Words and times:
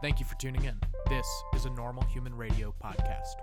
Thank 0.00 0.18
you 0.18 0.24
for 0.24 0.34
tuning 0.36 0.64
in. 0.64 0.80
This 1.10 1.26
is 1.54 1.66
a 1.66 1.70
Normal 1.70 2.04
Human 2.04 2.34
Radio 2.34 2.74
podcast. 2.82 3.34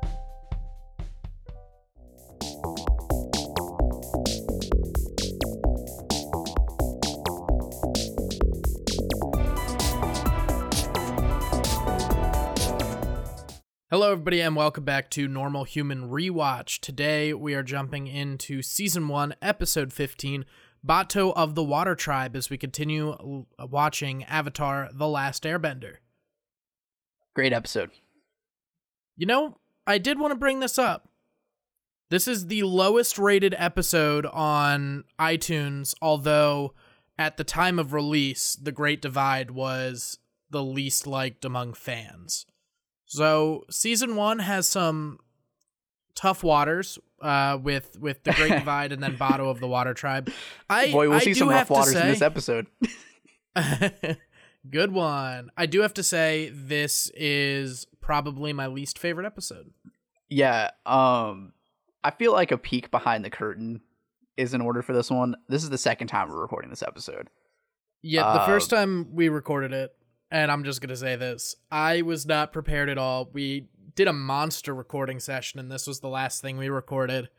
Hello, 13.92 14.12
everybody, 14.12 14.42
and 14.42 14.56
welcome 14.56 14.84
back 14.84 15.12
to 15.12 15.28
Normal 15.28 15.64
Human 15.64 16.10
Rewatch. 16.10 16.80
Today, 16.80 17.36
we 17.36 17.54
are 17.54 17.62
jumping 17.62 18.08
into 18.08 18.64
Season 18.64 19.08
1, 19.08 19.36
Episode 19.44 19.94
15, 19.94 20.44
Bato 20.84 21.34
of 21.36 21.54
the 21.54 21.64
Water 21.64 21.94
Tribe, 21.94 22.36
as 22.36 22.50
we 22.50 22.58
continue 22.58 23.46
watching 23.60 24.24
Avatar 24.24 24.90
The 24.92 25.08
Last 25.08 25.44
Airbender. 25.44 25.98
Great 27.38 27.54
episode. 27.54 27.92
You 29.16 29.28
know, 29.28 29.60
I 29.86 30.00
did 30.00 30.20
want 30.20 30.32
to 30.32 30.36
bring 30.36 30.60
this 30.60 30.80
up. 30.80 31.08
This 32.10 32.28
is 32.28 32.48
the 32.48 32.64
lowest 32.64 33.20
rated 33.20 33.54
episode 33.60 34.26
on 34.26 35.04
iTunes, 35.20 35.94
although 36.02 36.74
at 37.16 37.38
the 37.38 37.44
time 37.44 37.78
of 37.78 37.94
release, 37.94 38.56
The 38.56 38.72
Great 38.72 39.04
Divide 39.04 39.52
was 39.52 40.18
the 40.50 40.64
least 40.64 41.06
liked 41.06 41.46
among 41.46 41.76
fans. 41.76 42.48
So, 43.06 43.66
season 43.70 44.16
one 44.16 44.40
has 44.40 44.68
some 44.68 45.20
tough 46.16 46.44
waters 46.44 46.98
uh, 47.22 47.60
with 47.62 48.00
with 48.00 48.24
The 48.24 48.34
Great 48.34 48.50
Divide 48.58 48.92
and 48.92 49.04
then 49.04 49.16
Bato 49.16 49.48
of 49.52 49.60
the 49.60 49.68
Water 49.68 49.94
Tribe. 49.94 50.32
I, 50.72 50.92
Boy, 50.92 51.08
we'll 51.08 51.18
I 51.18 51.20
see 51.20 51.34
do 51.34 51.42
some 51.42 51.50
rough 51.50 51.70
waters 51.70 51.94
in 51.94 52.08
this 52.08 52.24
episode. 52.24 52.66
Good 54.70 54.92
one. 54.92 55.50
I 55.58 55.66
do 55.66 55.82
have 55.82 55.94
to 55.96 56.04
say 56.04 56.50
this 56.54 57.12
is 57.16 57.86
probably 58.02 58.54
my 58.54 58.68
least 58.68 58.98
favorite 59.00 59.26
episode. 59.26 59.72
yeah, 60.30 60.72
um 60.86 61.54
I 62.04 62.12
feel 62.12 62.32
like 62.32 62.52
a 62.52 62.58
peek 62.58 62.90
behind 62.92 63.26
the 63.26 63.30
curtain 63.30 63.82
is 64.38 64.54
in 64.54 64.62
order 64.62 64.82
for 64.82 64.94
this 64.94 65.10
one. 65.10 65.36
This 65.50 65.64
is 65.64 65.70
the 65.70 65.78
second 65.78 66.08
time 66.08 66.30
we're 66.30 66.40
recording 66.42 66.70
this 66.70 66.84
episode. 66.84 67.30
Yeah, 68.02 68.22
the 68.34 68.42
Uh, 68.42 68.46
first 68.46 68.70
time 68.70 69.08
we 69.14 69.28
recorded 69.30 69.74
it, 69.74 69.94
and 70.32 70.52
I'm 70.52 70.64
just 70.64 70.80
gonna 70.82 70.96
say 70.96 71.16
this, 71.16 71.56
I 71.72 72.02
was 72.04 72.26
not 72.26 72.54
prepared 72.54 72.88
at 72.90 72.98
all. 72.98 73.30
We 73.34 73.68
did 73.96 74.08
a 74.08 74.14
monster 74.14 74.74
recording 74.76 75.20
session, 75.20 75.60
and 75.60 75.72
this 75.72 75.88
was 75.88 76.00
the 76.02 76.08
last 76.10 76.42
thing 76.42 76.58
we 76.58 76.70
recorded. 76.70 77.30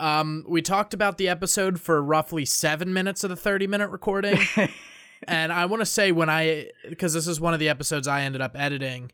Um, 0.00 0.44
we 0.48 0.62
talked 0.62 0.94
about 0.94 1.18
the 1.18 1.28
episode 1.28 1.78
for 1.80 2.02
roughly 2.02 2.44
seven 2.44 2.92
minutes 2.92 3.22
of 3.22 3.30
the 3.30 3.36
30 3.36 3.66
minute 3.66 3.90
recording. 3.90 4.38
and 5.28 5.52
I 5.52 5.66
want 5.66 5.80
to 5.80 5.86
say 5.86 6.12
when 6.12 6.28
I, 6.30 6.70
because 6.88 7.12
this 7.12 7.26
is 7.26 7.40
one 7.40 7.54
of 7.54 7.60
the 7.60 7.68
episodes 7.68 8.08
I 8.08 8.22
ended 8.22 8.40
up 8.40 8.58
editing, 8.58 9.12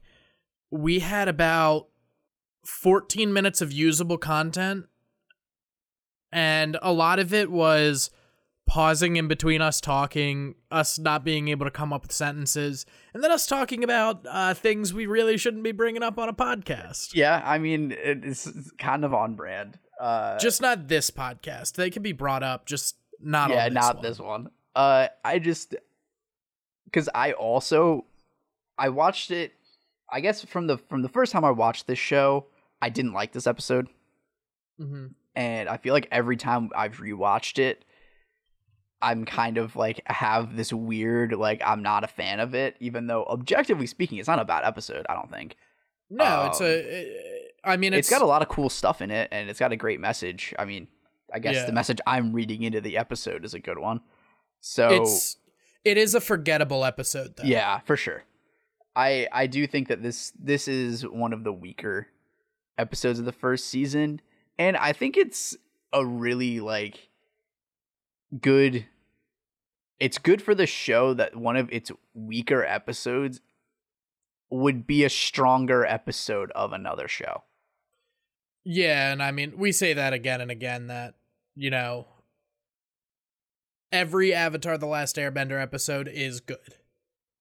we 0.70 1.00
had 1.00 1.28
about 1.28 1.88
14 2.66 3.32
minutes 3.32 3.60
of 3.60 3.72
usable 3.72 4.18
content, 4.18 4.86
and 6.32 6.76
a 6.82 6.92
lot 6.92 7.18
of 7.18 7.34
it 7.34 7.50
was 7.50 8.10
pausing 8.66 9.16
in 9.16 9.26
between 9.26 9.60
us 9.60 9.80
talking, 9.80 10.54
us 10.70 10.96
not 10.96 11.24
being 11.24 11.48
able 11.48 11.66
to 11.66 11.72
come 11.72 11.92
up 11.92 12.02
with 12.02 12.12
sentences, 12.12 12.86
and 13.12 13.24
then 13.24 13.32
us 13.32 13.46
talking 13.46 13.82
about 13.82 14.24
uh, 14.30 14.54
things 14.54 14.94
we 14.94 15.06
really 15.06 15.36
shouldn't 15.36 15.64
be 15.64 15.72
bringing 15.72 16.04
up 16.04 16.18
on 16.18 16.28
a 16.28 16.32
podcast. 16.32 17.14
yeah, 17.14 17.42
I 17.44 17.58
mean 17.58 17.92
it's 17.98 18.48
kind 18.78 19.04
of 19.04 19.12
on 19.12 19.34
brand. 19.34 19.78
Uh 20.00 20.38
Just 20.38 20.62
not 20.62 20.86
this 20.86 21.10
podcast. 21.10 21.74
They 21.74 21.90
can 21.90 22.02
be 22.02 22.12
brought 22.12 22.42
up, 22.44 22.64
just 22.64 22.96
not 23.20 23.50
yeah, 23.50 23.64
on 23.64 23.70
this 23.70 23.74
not 23.74 23.94
one. 23.96 24.02
this 24.04 24.18
one. 24.20 24.50
Uh 24.76 25.08
I 25.24 25.38
just 25.40 25.74
cuz 26.92 27.08
I 27.14 27.32
also 27.32 28.04
I 28.78 28.88
watched 28.88 29.30
it 29.30 29.52
I 30.12 30.20
guess 30.20 30.44
from 30.44 30.66
the 30.66 30.78
from 30.78 31.02
the 31.02 31.08
first 31.08 31.32
time 31.32 31.44
I 31.44 31.50
watched 31.50 31.86
this 31.86 31.98
show, 31.98 32.46
I 32.82 32.88
didn't 32.90 33.12
like 33.12 33.32
this 33.32 33.46
episode. 33.46 33.88
hmm 34.78 35.06
and 35.36 35.68
I 35.68 35.76
feel 35.76 35.94
like 35.94 36.08
every 36.10 36.36
time 36.36 36.70
I've 36.74 36.96
rewatched 36.98 37.60
it, 37.60 37.84
I'm 39.00 39.24
kind 39.24 39.56
of 39.58 39.76
like 39.76 40.02
have 40.06 40.56
this 40.56 40.72
weird 40.72 41.32
like 41.32 41.62
I'm 41.64 41.82
not 41.82 42.04
a 42.04 42.08
fan 42.08 42.40
of 42.40 42.54
it, 42.54 42.76
even 42.80 43.06
though 43.06 43.24
objectively 43.24 43.86
speaking, 43.86 44.18
it's 44.18 44.28
not 44.28 44.40
a 44.40 44.44
bad 44.44 44.64
episode. 44.64 45.06
I 45.08 45.14
don't 45.14 45.30
think 45.30 45.56
No, 46.10 46.46
it's 46.46 46.60
Um, 46.60 46.66
a. 46.66 47.50
I 47.62 47.76
mean, 47.76 47.92
it's 47.94 48.08
it's 48.08 48.10
got 48.10 48.22
a 48.22 48.26
lot 48.26 48.42
of 48.42 48.48
cool 48.48 48.68
stuff 48.68 49.00
in 49.00 49.10
it, 49.10 49.28
and 49.30 49.48
it's 49.48 49.60
got 49.60 49.70
a 49.72 49.76
great 49.76 50.00
message. 50.00 50.52
I 50.58 50.64
mean, 50.64 50.88
I 51.32 51.38
guess 51.38 51.54
Yeah. 51.54 51.66
the 51.66 51.72
message 51.72 52.00
I'm 52.06 52.32
reading 52.32 52.62
into 52.62 52.80
the 52.80 52.96
episode 52.98 53.44
is 53.44 53.54
a 53.54 53.60
good 53.60 53.78
one. 53.78 54.00
So 54.60 54.88
It's 54.90 55.36
it 55.84 55.96
is 55.96 56.14
a 56.14 56.20
forgettable 56.20 56.84
episode 56.84 57.36
though. 57.36 57.44
yeah, 57.44 57.80
for 57.80 57.96
sure. 57.96 58.24
I 58.96 59.28
I 59.32 59.46
do 59.46 59.66
think 59.66 59.88
that 59.88 60.02
this 60.02 60.32
this 60.38 60.68
is 60.68 61.06
one 61.06 61.32
of 61.32 61.44
the 61.44 61.52
weaker 61.52 62.08
episodes 62.78 63.18
of 63.18 63.24
the 63.24 63.32
first 63.32 63.66
season, 63.66 64.20
and 64.58 64.76
I 64.76 64.92
think 64.92 65.16
it's 65.16 65.56
a 65.92 66.04
really 66.04 66.60
like 66.60 67.08
good. 68.40 68.86
It's 69.98 70.18
good 70.18 70.40
for 70.40 70.54
the 70.54 70.66
show 70.66 71.12
that 71.14 71.36
one 71.36 71.56
of 71.56 71.70
its 71.70 71.92
weaker 72.14 72.64
episodes 72.64 73.40
would 74.50 74.86
be 74.86 75.04
a 75.04 75.10
stronger 75.10 75.84
episode 75.84 76.50
of 76.52 76.72
another 76.72 77.06
show. 77.06 77.42
Yeah, 78.64 79.12
and 79.12 79.22
I 79.22 79.30
mean, 79.30 79.54
we 79.56 79.72
say 79.72 79.94
that 79.94 80.12
again 80.12 80.40
and 80.40 80.50
again 80.50 80.88
that, 80.88 81.14
you 81.54 81.70
know, 81.70 82.06
every 83.92 84.32
Avatar 84.34 84.78
The 84.78 84.86
Last 84.86 85.16
Airbender 85.16 85.60
episode 85.60 86.08
is 86.08 86.40
good. 86.40 86.76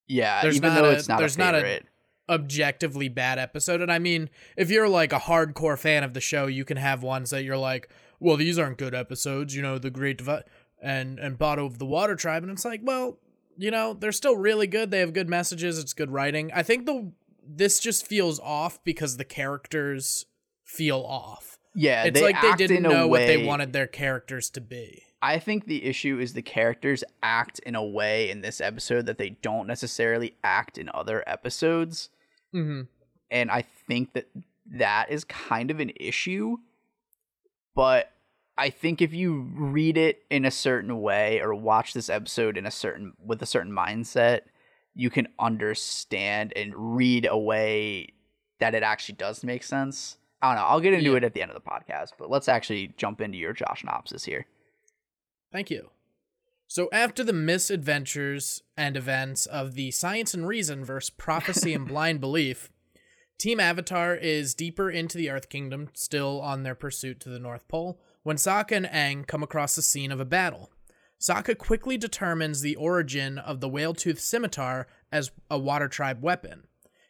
Yeah, 0.08 0.42
There's 0.42 0.56
even 0.58 0.74
not 0.74 0.82
though 0.82 0.90
a- 0.90 0.94
it's 0.94 1.08
not 1.08 1.20
there's 1.20 1.36
a 1.36 1.40
not 1.40 1.56
a-. 1.56 1.82
Objectively 2.30 3.10
bad 3.10 3.40
episode. 3.40 3.82
And 3.82 3.92
I 3.92 3.98
mean, 3.98 4.30
if 4.56 4.70
you're 4.70 4.88
like 4.88 5.12
a 5.14 5.20
hardcore 5.20 5.78
fan 5.80 6.04
of 6.04 6.14
the 6.14 6.22
show, 6.22 6.46
you 6.46 6.64
can 6.64 6.78
have 6.78 7.02
ones 7.02 7.32
that 7.32 7.44
you're 7.44 7.58
like, 7.58 7.90
well, 8.20 8.38
these 8.38 8.60
aren't 8.60 8.78
good 8.78 8.94
episodes, 8.94 9.56
you 9.56 9.64
know, 9.64 9.80
The 9.80 9.90
Great 9.90 10.20
Divide 10.20 10.44
and, 10.80 11.18
and 11.18 11.40
Bato 11.40 11.66
of 11.66 11.80
the 11.80 11.88
Water 11.88 12.16
Tribe. 12.16 12.44
And 12.44 12.52
it's 12.52 12.66
like, 12.66 12.82
well, 12.84 13.18
you 13.58 13.72
know, 13.72 13.96
they're 13.96 14.12
still 14.12 14.36
really 14.36 14.68
good. 14.68 14.92
They 14.92 15.00
have 15.00 15.12
good 15.14 15.28
messages. 15.28 15.80
It's 15.80 15.94
good 15.94 16.12
writing. 16.12 16.52
I 16.54 16.62
think 16.62 16.86
the 16.86 17.12
this 17.52 17.80
just 17.80 18.06
feels 18.06 18.40
off 18.40 18.84
because 18.84 19.18
the 19.18 19.26
characters 19.26 20.28
feel 20.64 21.00
off. 21.00 21.58
yeah, 21.74 22.04
it's 22.04 22.22
like 22.22 22.40
they 22.42 22.54
didn't 22.54 22.84
know 22.84 23.08
what 23.08 23.22
they 23.22 23.44
wanted 23.44 23.74
their 23.74 23.88
characters 23.88 24.52
to 24.52 24.62
be. 24.62 25.02
I 25.22 25.40
think 25.40 25.66
the 25.66 25.84
issue 25.86 26.20
is 26.20 26.34
the 26.34 26.42
characters 26.42 27.04
act 27.22 27.60
in 27.60 27.76
a 27.76 27.84
way 27.84 28.30
in 28.30 28.42
this 28.42 28.62
episode 28.62 29.06
that 29.08 29.18
they 29.18 29.32
don't 29.32 29.68
necessarily 29.68 30.36
act 30.44 30.78
in 30.78 30.90
other 30.94 31.24
episodes. 31.28 32.10
Mm-hmm. 32.56 32.84
And 33.30 33.52
I 33.52 33.64
think 33.88 34.14
that 34.14 34.28
that 34.78 35.12
is 35.12 35.24
kind 35.26 35.72
of 35.72 35.80
an 35.80 35.92
issue. 36.00 36.58
But 37.76 38.12
I 38.58 38.70
think 38.70 39.02
if 39.02 39.14
you 39.14 39.48
read 39.56 39.98
it 39.98 40.24
in 40.30 40.46
a 40.46 40.52
certain 40.52 41.02
way 41.02 41.42
or 41.42 41.54
watch 41.54 41.94
this 41.94 42.10
episode 42.10 42.58
in 42.58 42.66
a 42.66 42.72
certain 42.72 43.14
with 43.24 43.42
a 43.42 43.46
certain 43.46 43.72
mindset, 43.72 44.42
you 44.96 45.10
can 45.10 45.28
understand 45.38 46.54
and 46.56 46.74
read 46.76 47.28
a 47.30 47.38
way 47.38 48.08
that 48.60 48.76
it 48.76 48.84
actually 48.84 49.16
does 49.16 49.44
make 49.44 49.64
sense. 49.64 50.18
I 50.42 50.48
don't 50.50 50.62
know. 50.62 50.68
I'll 50.68 50.80
get 50.82 50.94
into 50.94 51.12
Yeah. 51.12 51.18
it 51.18 51.24
at 51.24 51.34
the 51.34 51.42
end 51.42 51.52
of 51.52 51.56
the 51.62 51.70
podcast, 51.70 52.12
but 52.18 52.30
let's 52.30 52.48
actually 52.50 52.94
jump 52.98 53.22
into 53.22 53.38
your 53.38 53.54
Josh 53.54 53.82
synopsis 53.82 54.26
here. 54.26 54.46
Thank 55.52 55.70
you. 55.70 55.90
So, 56.68 56.88
after 56.94 57.24
the 57.24 57.34
misadventures 57.34 58.62
and 58.78 58.96
events 58.96 59.48
of 59.48 59.74
the 59.74 59.90
Science 59.90 60.36
and 60.36 60.48
Reason 60.48 60.86
versus 60.86 61.10
Prophecy 61.10 61.74
and 61.74 61.88
Blind 61.88 62.22
Belief, 62.22 62.70
Team 63.40 63.60
Avatar 63.60 64.16
is 64.16 64.54
deeper 64.54 64.92
into 64.92 65.18
the 65.18 65.30
Earth 65.30 65.50
Kingdom, 65.50 65.90
still 65.94 66.42
on 66.42 66.64
their 66.64 66.76
pursuit 66.76 67.20
to 67.22 67.30
the 67.30 67.40
North 67.40 67.68
Pole, 67.68 68.00
when 68.22 68.36
Sokka 68.36 68.74
and 68.74 68.86
Aang 68.86 69.26
come 69.26 69.42
across 69.42 69.76
the 69.76 69.82
scene 69.82 70.12
of 70.12 70.20
a 70.20 70.26
battle. 70.26 70.70
Sokka 71.20 71.58
quickly 71.58 71.98
determines 71.98 72.62
the 72.62 72.76
origin 72.76 73.38
of 73.38 73.62
the 73.62 73.70
whale 73.70 73.94
tooth 73.94 74.20
scimitar 74.20 74.88
as 75.12 75.32
a 75.50 75.58
Water 75.58 75.88
Tribe 75.88 76.22
weapon. 76.22 76.68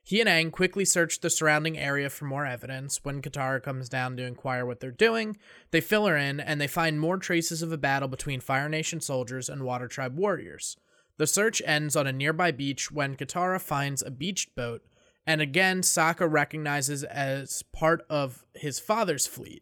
He 0.10 0.20
and 0.20 0.28
Aang 0.28 0.52
quickly 0.52 0.86
search 0.86 1.20
the 1.20 1.30
surrounding 1.30 1.78
area 1.78 2.10
for 2.10 2.26
more 2.26 2.44
evidence. 2.44 3.02
When 3.04 3.22
Katara 3.22 3.62
comes 3.62 3.88
down 3.88 4.18
to 4.18 4.24
inquire 4.24 4.66
what 4.66 4.80
they're 4.80 4.90
doing, 4.90 5.38
they 5.70 5.82
fill 5.82 6.08
her 6.08 6.18
in 6.18 6.40
and 6.40 6.60
they 6.60 6.66
find 6.66 7.00
more 7.00 7.18
traces 7.18 7.62
of 7.62 7.72
a 7.72 7.78
battle 7.78 8.08
between 8.08 8.40
Fire 8.40 8.68
Nation 8.68 9.02
soldiers 9.02 9.50
and 9.50 9.62
Water 9.62 9.88
Tribe 9.88 10.18
warriors. 10.18 10.78
The 11.18 11.28
search 11.28 11.62
ends 11.64 11.96
on 11.96 12.08
a 12.08 12.12
nearby 12.12 12.50
beach 12.50 12.92
when 12.92 13.18
Katara 13.18 13.62
finds 13.62 14.02
a 14.02 14.10
beached 14.10 14.56
boat, 14.56 14.82
and 15.28 15.42
again 15.42 15.84
Sokka 15.84 16.28
recognizes 16.28 17.04
as 17.04 17.62
part 17.72 18.04
of 18.10 18.44
his 18.56 18.80
father's 18.80 19.28
fleet, 19.28 19.62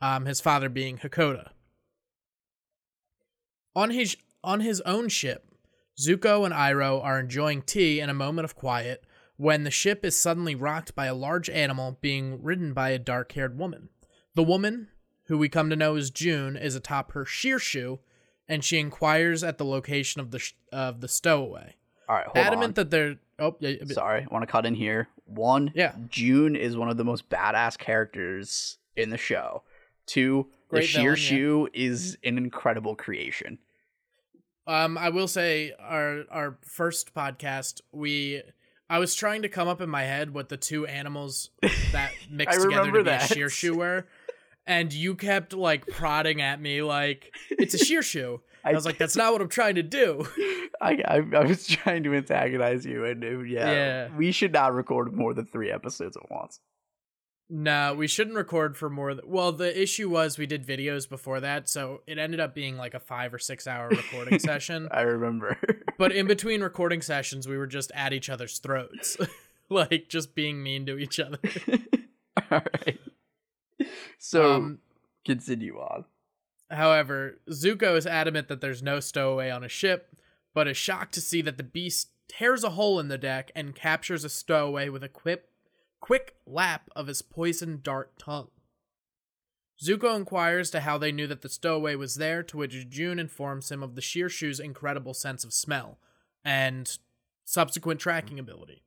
um, 0.00 0.24
his 0.24 0.40
father 0.40 0.68
being 0.68 0.98
Hakoda. 0.98 1.50
On 3.76 3.90
his 3.90 4.16
on 4.42 4.62
his 4.62 4.80
own 4.80 5.08
ship, 5.08 5.46
Zuko 5.96 6.44
and 6.44 6.52
Iroh 6.52 7.04
are 7.04 7.20
enjoying 7.20 7.62
tea 7.62 8.00
in 8.00 8.10
a 8.10 8.14
moment 8.14 8.46
of 8.46 8.56
quiet 8.56 9.05
when 9.36 9.64
the 9.64 9.70
ship 9.70 10.04
is 10.04 10.16
suddenly 10.16 10.54
rocked 10.54 10.94
by 10.94 11.06
a 11.06 11.14
large 11.14 11.48
animal 11.50 11.98
being 12.00 12.42
ridden 12.42 12.72
by 12.72 12.90
a 12.90 12.98
dark-haired 12.98 13.58
woman. 13.58 13.88
The 14.34 14.42
woman, 14.42 14.88
who 15.24 15.36
we 15.38 15.48
come 15.48 15.70
to 15.70 15.76
know 15.76 15.96
as 15.96 16.10
June, 16.10 16.56
is 16.56 16.74
atop 16.74 17.12
her 17.12 17.24
Shirshu, 17.24 17.98
and 18.48 18.64
she 18.64 18.78
inquires 18.78 19.42
at 19.44 19.58
the 19.58 19.64
location 19.64 20.20
of 20.20 20.30
the 20.30 20.38
sh- 20.38 20.54
of 20.72 21.00
the 21.00 21.08
stowaway. 21.08 21.74
All 22.08 22.16
right, 22.16 22.26
hold 22.26 22.36
Adamant 22.38 22.70
on. 22.70 22.74
that 22.74 22.90
they're 22.90 23.16
Oh, 23.38 23.54
yeah. 23.60 23.70
yeah, 23.70 23.92
Sorry, 23.92 24.22
I 24.22 24.26
want 24.32 24.44
to 24.44 24.46
cut 24.50 24.64
in 24.64 24.74
here. 24.74 25.08
One, 25.26 25.70
Yeah. 25.74 25.94
June 26.08 26.56
is 26.56 26.74
one 26.76 26.88
of 26.88 26.96
the 26.96 27.04
most 27.04 27.28
badass 27.28 27.76
characters 27.76 28.78
in 28.96 29.10
the 29.10 29.18
show. 29.18 29.62
Two, 30.06 30.46
Great 30.68 30.80
the 30.82 30.86
sheer 30.86 31.02
villain, 31.02 31.16
yeah. 31.18 31.28
shoe 31.28 31.68
is 31.74 32.16
an 32.24 32.38
incredible 32.38 32.94
creation. 32.94 33.58
Um, 34.66 34.96
I 34.96 35.10
will 35.10 35.28
say 35.28 35.72
our 35.78 36.24
our 36.30 36.58
first 36.62 37.14
podcast, 37.14 37.80
we 37.92 38.42
I 38.88 38.98
was 38.98 39.14
trying 39.14 39.42
to 39.42 39.48
come 39.48 39.66
up 39.68 39.80
in 39.80 39.88
my 39.90 40.02
head 40.04 40.32
what 40.32 40.48
the 40.48 40.56
two 40.56 40.86
animals 40.86 41.50
that 41.92 42.12
mixed 42.30 42.60
together 42.62 42.90
to 42.92 42.98
be 42.98 43.02
that. 43.04 43.30
a 43.30 43.34
Shirshu 43.34 43.74
were, 43.76 44.06
and 44.66 44.92
you 44.92 45.14
kept 45.14 45.52
like 45.52 45.86
prodding 45.86 46.40
at 46.40 46.60
me 46.60 46.82
like 46.82 47.34
it's 47.50 47.74
a 47.74 47.78
Shirshu. 47.78 48.40
I, 48.64 48.72
was 48.72 48.84
like, 48.84 48.98
that's 48.98 49.14
not 49.14 49.32
what 49.32 49.40
I'm 49.40 49.48
trying 49.48 49.76
to 49.76 49.82
do. 49.84 50.26
I, 50.80 51.00
I 51.06 51.22
I 51.36 51.44
was 51.44 51.66
trying 51.68 52.02
to 52.02 52.14
antagonize 52.14 52.84
you, 52.84 53.04
and 53.04 53.22
uh, 53.24 53.38
yeah, 53.40 53.70
Yeah. 53.70 54.08
we 54.16 54.32
should 54.32 54.52
not 54.52 54.74
record 54.74 55.12
more 55.12 55.34
than 55.34 55.46
three 55.46 55.70
episodes 55.70 56.16
at 56.16 56.28
once. 56.30 56.58
No, 57.48 57.94
we 57.94 58.08
shouldn't 58.08 58.34
record 58.36 58.76
for 58.76 58.90
more. 58.90 59.12
Th- 59.12 59.24
well, 59.24 59.52
the 59.52 59.80
issue 59.80 60.10
was 60.10 60.36
we 60.36 60.46
did 60.46 60.66
videos 60.66 61.08
before 61.08 61.38
that, 61.40 61.68
so 61.68 62.02
it 62.06 62.18
ended 62.18 62.40
up 62.40 62.54
being 62.56 62.76
like 62.76 62.94
a 62.94 62.98
five 63.00 63.32
or 63.32 63.38
six 63.38 63.68
hour 63.68 63.88
recording 63.88 64.38
session. 64.40 64.88
I 64.90 65.02
remember. 65.02 65.56
But 65.98 66.12
in 66.12 66.26
between 66.26 66.60
recording 66.62 67.00
sessions, 67.00 67.48
we 67.48 67.56
were 67.56 67.66
just 67.66 67.90
at 67.94 68.12
each 68.12 68.28
other's 68.28 68.58
throats, 68.58 69.16
like 69.70 70.08
just 70.10 70.34
being 70.34 70.62
mean 70.62 70.84
to 70.86 70.98
each 70.98 71.18
other. 71.18 71.38
All 72.50 72.60
right. 72.84 73.00
So 74.18 74.52
Um, 74.54 74.78
continue 75.24 75.78
on. 75.78 76.04
However, 76.70 77.38
Zuko 77.48 77.96
is 77.96 78.06
adamant 78.06 78.48
that 78.48 78.60
there's 78.60 78.82
no 78.82 79.00
stowaway 79.00 79.48
on 79.50 79.64
a 79.64 79.68
ship, 79.68 80.14
but 80.52 80.68
is 80.68 80.76
shocked 80.76 81.14
to 81.14 81.20
see 81.22 81.40
that 81.42 81.56
the 81.56 81.62
beast 81.62 82.10
tears 82.28 82.62
a 82.62 82.70
hole 82.70 83.00
in 83.00 83.08
the 83.08 83.16
deck 83.16 83.50
and 83.54 83.74
captures 83.74 84.22
a 84.24 84.28
stowaway 84.28 84.90
with 84.90 85.02
a 85.02 85.08
quick, 85.08 85.44
quick 86.00 86.36
lap 86.46 86.90
of 86.94 87.06
his 87.06 87.22
poison 87.22 87.80
dart 87.82 88.18
tongue. 88.18 88.48
Zuko 89.82 90.16
inquires 90.16 90.70
to 90.70 90.80
how 90.80 90.96
they 90.96 91.12
knew 91.12 91.26
that 91.26 91.42
the 91.42 91.48
stowaway 91.48 91.94
was 91.96 92.14
there, 92.14 92.42
to 92.44 92.56
which 92.56 92.88
June 92.88 93.18
informs 93.18 93.70
him 93.70 93.82
of 93.82 93.94
the 93.94 94.00
Shirshu's 94.00 94.58
incredible 94.58 95.12
sense 95.12 95.44
of 95.44 95.52
smell 95.52 95.98
and 96.44 96.98
subsequent 97.44 98.00
tracking 98.00 98.38
ability. 98.38 98.82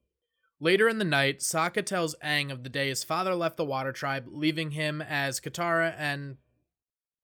Later 0.59 0.89
in 0.89 0.97
the 0.97 1.05
night, 1.05 1.39
Sokka 1.39 1.85
tells 1.85 2.15
Aang 2.23 2.51
of 2.51 2.63
the 2.63 2.69
day 2.69 2.89
his 2.89 3.03
father 3.03 3.35
left 3.35 3.55
the 3.55 3.65
Water 3.65 3.93
Tribe, 3.93 4.25
leaving 4.27 4.71
him 4.71 5.01
as 5.01 5.39
Katara 5.39 5.95
and 5.97 6.37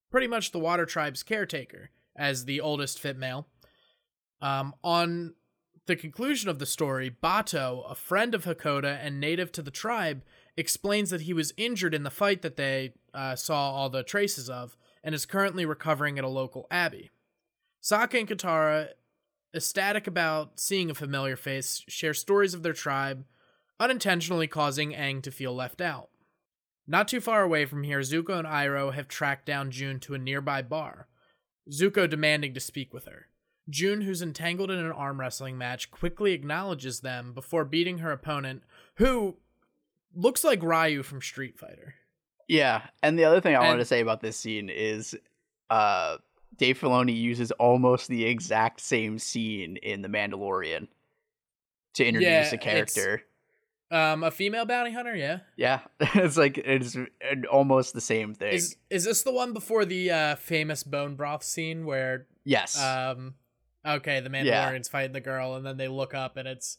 pretty 0.09 0.27
much 0.27 0.51
the 0.51 0.59
Water 0.59 0.85
Tribe's 0.85 1.23
caretaker, 1.23 1.89
as 2.15 2.45
the 2.45 2.61
oldest 2.61 2.99
fit 2.99 3.17
male. 3.17 3.47
Um, 4.41 4.75
on 4.83 5.33
the 5.85 5.95
conclusion 5.95 6.49
of 6.49 6.59
the 6.59 6.65
story, 6.65 7.15
Bato, 7.23 7.89
a 7.89 7.95
friend 7.95 8.33
of 8.33 8.45
Hakoda 8.45 8.97
and 9.01 9.19
native 9.19 9.51
to 9.53 9.61
the 9.61 9.71
tribe, 9.71 10.23
explains 10.57 11.09
that 11.09 11.21
he 11.21 11.33
was 11.33 11.53
injured 11.57 11.93
in 11.93 12.03
the 12.03 12.09
fight 12.09 12.41
that 12.41 12.55
they 12.55 12.93
uh, 13.13 13.35
saw 13.35 13.71
all 13.71 13.89
the 13.89 14.03
traces 14.03 14.49
of, 14.49 14.77
and 15.03 15.13
is 15.13 15.25
currently 15.25 15.65
recovering 15.65 16.17
at 16.17 16.23
a 16.23 16.29
local 16.29 16.65
abbey. 16.71 17.11
Sokka 17.83 18.19
and 18.19 18.27
Katara, 18.27 18.89
ecstatic 19.53 20.07
about 20.07 20.59
seeing 20.59 20.89
a 20.89 20.95
familiar 20.95 21.35
face, 21.35 21.83
share 21.87 22.13
stories 22.13 22.55
of 22.55 22.63
their 22.63 22.73
tribe, 22.73 23.25
unintentionally 23.79 24.47
causing 24.47 24.93
Aang 24.93 25.21
to 25.21 25.31
feel 25.31 25.53
left 25.53 25.81
out. 25.81 26.09
Not 26.87 27.07
too 27.07 27.21
far 27.21 27.43
away 27.43 27.65
from 27.65 27.83
here, 27.83 27.99
Zuko 27.99 28.39
and 28.39 28.47
Iroh 28.47 28.93
have 28.93 29.07
tracked 29.07 29.45
down 29.45 29.71
June 29.71 29.99
to 30.01 30.15
a 30.15 30.19
nearby 30.19 30.61
bar, 30.61 31.07
Zuko 31.69 32.09
demanding 32.09 32.53
to 32.53 32.59
speak 32.59 32.93
with 32.93 33.05
her. 33.05 33.27
June, 33.69 34.01
who's 34.01 34.21
entangled 34.21 34.71
in 34.71 34.79
an 34.79 34.91
arm 34.91 35.19
wrestling 35.19 35.57
match, 35.57 35.91
quickly 35.91 36.33
acknowledges 36.33 36.99
them 36.99 37.33
before 37.33 37.65
beating 37.65 37.99
her 37.99 38.11
opponent, 38.11 38.63
who 38.95 39.37
looks 40.15 40.43
like 40.43 40.61
Ryu 40.61 41.03
from 41.03 41.21
Street 41.21 41.57
Fighter. 41.57 41.95
Yeah, 42.47 42.83
and 43.01 43.17
the 43.17 43.25
other 43.25 43.41
thing 43.41 43.55
I 43.55 43.59
wanted 43.59 43.79
to 43.79 43.85
say 43.85 44.01
about 44.01 44.21
this 44.21 44.37
scene 44.37 44.69
is, 44.69 45.15
uh, 45.69 46.17
Dave 46.57 46.79
Filoni 46.79 47.15
uses 47.15 47.51
almost 47.51 48.07
the 48.07 48.25
exact 48.25 48.79
same 48.79 49.17
scene 49.19 49.77
in 49.77 50.01
The 50.01 50.07
Mandalorian 50.07 50.87
to 51.95 52.05
introduce 52.05 52.51
Yeah, 52.51 52.53
a 52.53 52.57
character. 52.57 53.23
Um, 53.91 54.23
a 54.23 54.31
female 54.31 54.65
bounty 54.65 54.91
hunter, 54.91 55.15
yeah. 55.15 55.39
Yeah, 55.57 55.81
it's 55.99 56.37
like 56.37 56.57
it's 56.57 56.97
almost 57.51 57.93
the 57.93 58.01
same 58.01 58.33
thing. 58.33 58.53
Is 58.53 58.77
is 58.89 59.05
this 59.05 59.23
the 59.23 59.31
one 59.31 59.53
before 59.53 59.85
the 59.85 60.11
uh, 60.11 60.35
famous 60.35 60.83
bone 60.83 61.15
broth 61.15 61.43
scene 61.43 61.85
where 61.85 62.27
yes, 62.43 62.79
um, 62.79 63.35
okay, 63.85 64.19
the 64.19 64.29
Yeah. 64.29 64.69
Mandalorian's 64.71 64.87
fighting 64.87 65.13
the 65.13 65.21
girl, 65.21 65.55
and 65.55 65.65
then 65.65 65.77
they 65.77 65.87
look 65.87 66.13
up 66.13 66.37
and 66.37 66.47
it's 66.47 66.77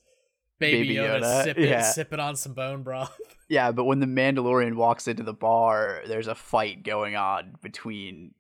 Baby, 0.59 0.89
Baby 0.89 0.95
Yoda, 0.97 1.21
Yoda, 1.21 1.45
sipping 1.45 1.69
yeah. 1.69 1.83
sipping 1.83 2.21
on 2.21 2.35
some 2.37 2.55
bone 2.55 2.83
broth. 2.83 3.19
yeah, 3.49 3.73
but 3.73 3.85
when 3.85 4.01
the 4.01 4.07
Mandalorian 4.07 4.75
walks 4.75 5.07
into 5.07 5.23
the 5.23 5.35
bar, 5.35 6.03
there's 6.07 6.29
a 6.29 6.35
fight 6.35 6.83
going 6.83 7.15
on 7.17 7.57
between. 7.63 8.33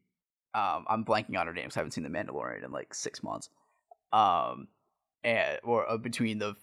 Um, 0.54 0.86
I'm 0.88 1.04
blanking 1.04 1.38
on 1.38 1.46
her 1.46 1.52
name. 1.52 1.64
'cause 1.64 1.76
I 1.76 1.80
haven't 1.80 1.90
seen 1.92 2.04
the 2.04 2.10
Mandalorian 2.10 2.64
in 2.64 2.72
like 2.72 2.94
six 2.94 3.22
months. 3.22 3.50
Um, 4.12 4.68
and 5.22 5.58
or 5.62 5.86
uh, 5.90 5.98
between 5.98 6.38
the 6.38 6.56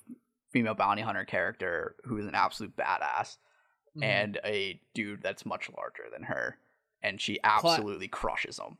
female 0.51 0.73
bounty 0.73 1.03
hunter 1.03 1.25
character 1.25 1.95
who 2.05 2.17
is 2.17 2.25
an 2.25 2.33
absolute 2.35 2.75
badass 2.75 3.38
Mhm. 3.97 4.03
and 4.03 4.39
a 4.44 4.81
dude 4.95 5.21
that's 5.21 5.45
much 5.45 5.69
larger 5.77 6.05
than 6.11 6.23
her, 6.23 6.57
and 7.03 7.21
she 7.21 7.39
absolutely 7.44 8.07
crushes 8.07 8.57
him. 8.57 8.77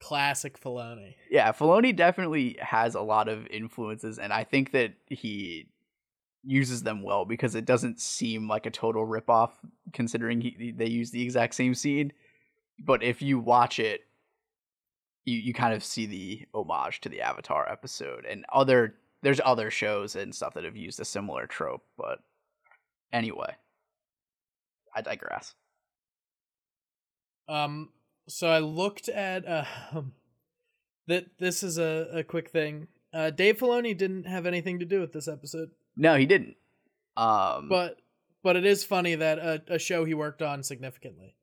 Classic 0.00 0.60
Filoni. 0.60 1.14
Yeah, 1.30 1.52
Filoni 1.52 1.94
definitely 1.94 2.56
has 2.60 2.94
a 2.94 3.00
lot 3.00 3.28
of 3.28 3.46
influences, 3.48 4.18
and 4.18 4.32
I 4.32 4.44
think 4.44 4.72
that 4.72 4.94
he 5.06 5.66
uses 6.44 6.82
them 6.82 7.02
well 7.02 7.24
because 7.24 7.54
it 7.54 7.64
doesn't 7.64 8.00
seem 8.00 8.48
like 8.48 8.66
a 8.66 8.70
total 8.70 9.06
ripoff 9.06 9.50
considering 9.92 10.40
he, 10.40 10.72
they 10.76 10.86
use 10.86 11.10
the 11.10 11.22
exact 11.22 11.54
same 11.54 11.74
scene. 11.74 12.12
But 12.78 13.02
if 13.02 13.20
you 13.20 13.38
watch 13.38 13.78
it, 13.78 14.02
you, 15.24 15.38
you 15.38 15.54
kind 15.54 15.74
of 15.74 15.82
see 15.82 16.06
the 16.06 16.46
homage 16.54 17.00
to 17.00 17.08
the 17.08 17.20
Avatar 17.22 17.68
episode 17.68 18.24
and 18.24 18.44
other 18.52 18.94
there's 19.22 19.40
other 19.44 19.72
shows 19.72 20.14
and 20.14 20.32
stuff 20.32 20.54
that 20.54 20.62
have 20.62 20.76
used 20.76 21.00
a 21.00 21.04
similar 21.04 21.46
trope, 21.46 21.82
but 21.96 22.20
anyway. 23.12 23.56
I 24.94 25.02
digress. 25.02 25.54
Um, 27.48 27.90
so 28.28 28.48
I 28.48 28.58
looked 28.58 29.08
at 29.08 29.46
uh, 29.46 29.64
that. 31.06 31.26
This 31.38 31.62
is 31.62 31.78
a, 31.78 32.08
a 32.12 32.24
quick 32.24 32.50
thing. 32.50 32.88
Uh, 33.12 33.30
Dave 33.30 33.58
Filoni 33.58 33.96
didn't 33.96 34.24
have 34.24 34.46
anything 34.46 34.80
to 34.80 34.84
do 34.84 35.00
with 35.00 35.12
this 35.12 35.28
episode, 35.28 35.70
No, 35.96 36.16
he 36.16 36.26
didn't. 36.26 36.56
Um 37.16 37.68
but 37.70 37.96
but 38.42 38.56
it 38.56 38.66
is 38.66 38.84
funny 38.84 39.14
that 39.14 39.38
a, 39.38 39.62
a 39.68 39.78
show 39.78 40.04
he 40.04 40.14
worked 40.14 40.42
on 40.42 40.62
significantly. 40.62 41.34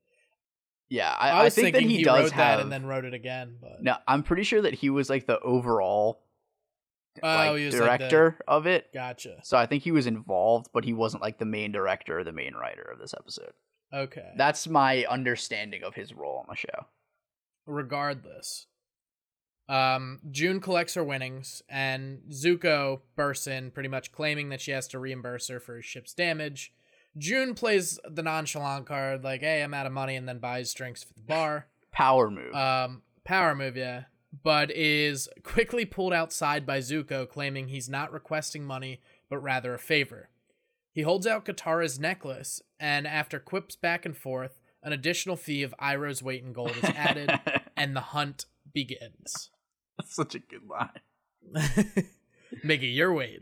yeah, 0.87 1.13
I, 1.17 1.29
I, 1.29 1.45
I 1.45 1.49
think 1.49 1.73
that 1.73 1.81
he, 1.81 1.97
he, 1.97 2.03
does 2.03 2.25
wrote 2.25 2.31
have 2.33 2.57
that 2.57 2.59
and 2.61 2.71
then 2.71 2.85
wrote 2.85 3.05
it 3.05 3.13
again. 3.13 3.57
But 3.59 3.81
No, 3.81 3.95
I'm 4.07 4.23
pretty 4.23 4.43
sure 4.43 4.61
that 4.61 4.75
he 4.75 4.89
was 4.89 5.09
like 5.09 5.25
the 5.25 5.39
overall 5.39 6.21
oh, 7.21 7.27
like, 7.27 7.51
was 7.53 7.63
like 7.63 7.71
the- 7.71 7.77
director 7.77 8.39
of 8.47 8.67
it. 8.67 8.93
gotcha. 8.93 9.39
So 9.43 9.57
I 9.57 9.65
think 9.65 9.83
he 9.83 9.91
was 9.91 10.05
involved, 10.05 10.67
but 10.73 10.85
he 10.85 10.93
wasn't 10.93 11.23
like 11.23 11.39
the 11.39 11.45
main 11.45 11.71
director 11.71 12.19
or 12.19 12.23
the 12.23 12.31
main 12.31 12.53
writer 12.53 12.83
of 12.83 12.99
this 12.99 13.13
episode. 13.17 13.53
Okay. 13.93 14.31
That's 14.37 14.67
my 14.67 15.05
understanding 15.05 15.83
of 15.83 15.93
his 15.95 16.13
role 16.13 16.37
on 16.39 16.45
the 16.49 16.55
show. 16.55 16.87
regardless. 17.65 18.67
Um, 19.69 20.19
June 20.29 20.59
collects 20.59 20.95
her 20.95 21.03
winnings, 21.03 21.61
and 21.69 22.19
Zuko 22.29 23.01
bursts 23.15 23.47
in, 23.47 23.71
pretty 23.71 23.87
much 23.89 24.11
claiming 24.11 24.49
that 24.49 24.59
she 24.59 24.71
has 24.71 24.87
to 24.89 24.99
reimburse 24.99 25.47
her 25.47 25.59
for 25.59 25.77
his 25.77 25.85
ship's 25.85 26.13
damage. 26.13 26.73
June 27.17 27.53
plays 27.55 27.97
the 28.09 28.23
nonchalant 28.23 28.85
card, 28.85 29.23
like, 29.23 29.39
"Hey, 29.41 29.61
I'm 29.63 29.73
out 29.73 29.85
of 29.85 29.93
money," 29.93 30.15
and 30.17 30.27
then 30.27 30.39
buys 30.39 30.73
drinks 30.73 31.03
for 31.03 31.13
the 31.13 31.21
bar. 31.27 31.67
Power 31.91 32.29
move. 32.29 32.53
Um, 32.53 33.03
power 33.23 33.55
move, 33.55 33.77
yeah, 33.77 34.03
but 34.43 34.69
is 34.71 35.29
quickly 35.43 35.85
pulled 35.85 36.11
outside 36.13 36.65
by 36.65 36.79
Zuko, 36.79 37.29
claiming 37.29 37.67
he's 37.69 37.87
not 37.87 38.11
requesting 38.11 38.65
money, 38.65 38.99
but 39.29 39.37
rather 39.37 39.73
a 39.73 39.79
favor. 39.79 40.29
He 40.93 41.01
holds 41.01 41.25
out 41.25 41.45
Katara's 41.45 41.99
necklace, 41.99 42.61
and 42.79 43.07
after 43.07 43.39
quips 43.39 43.75
back 43.75 44.05
and 44.05 44.15
forth, 44.15 44.59
an 44.83 44.93
additional 44.93 45.35
fee 45.35 45.63
of 45.63 45.73
Iroh's 45.81 46.21
weight 46.21 46.43
in 46.43 46.53
gold 46.53 46.75
is 46.77 46.83
added, 46.83 47.31
and 47.77 47.95
the 47.95 48.01
hunt 48.01 48.45
begins. 48.73 49.49
That's 49.97 50.15
such 50.15 50.35
a 50.35 50.39
good 50.39 50.67
line. 50.69 52.05
Mickey, 52.63 52.87
your 52.87 53.11
weight. 53.11 53.41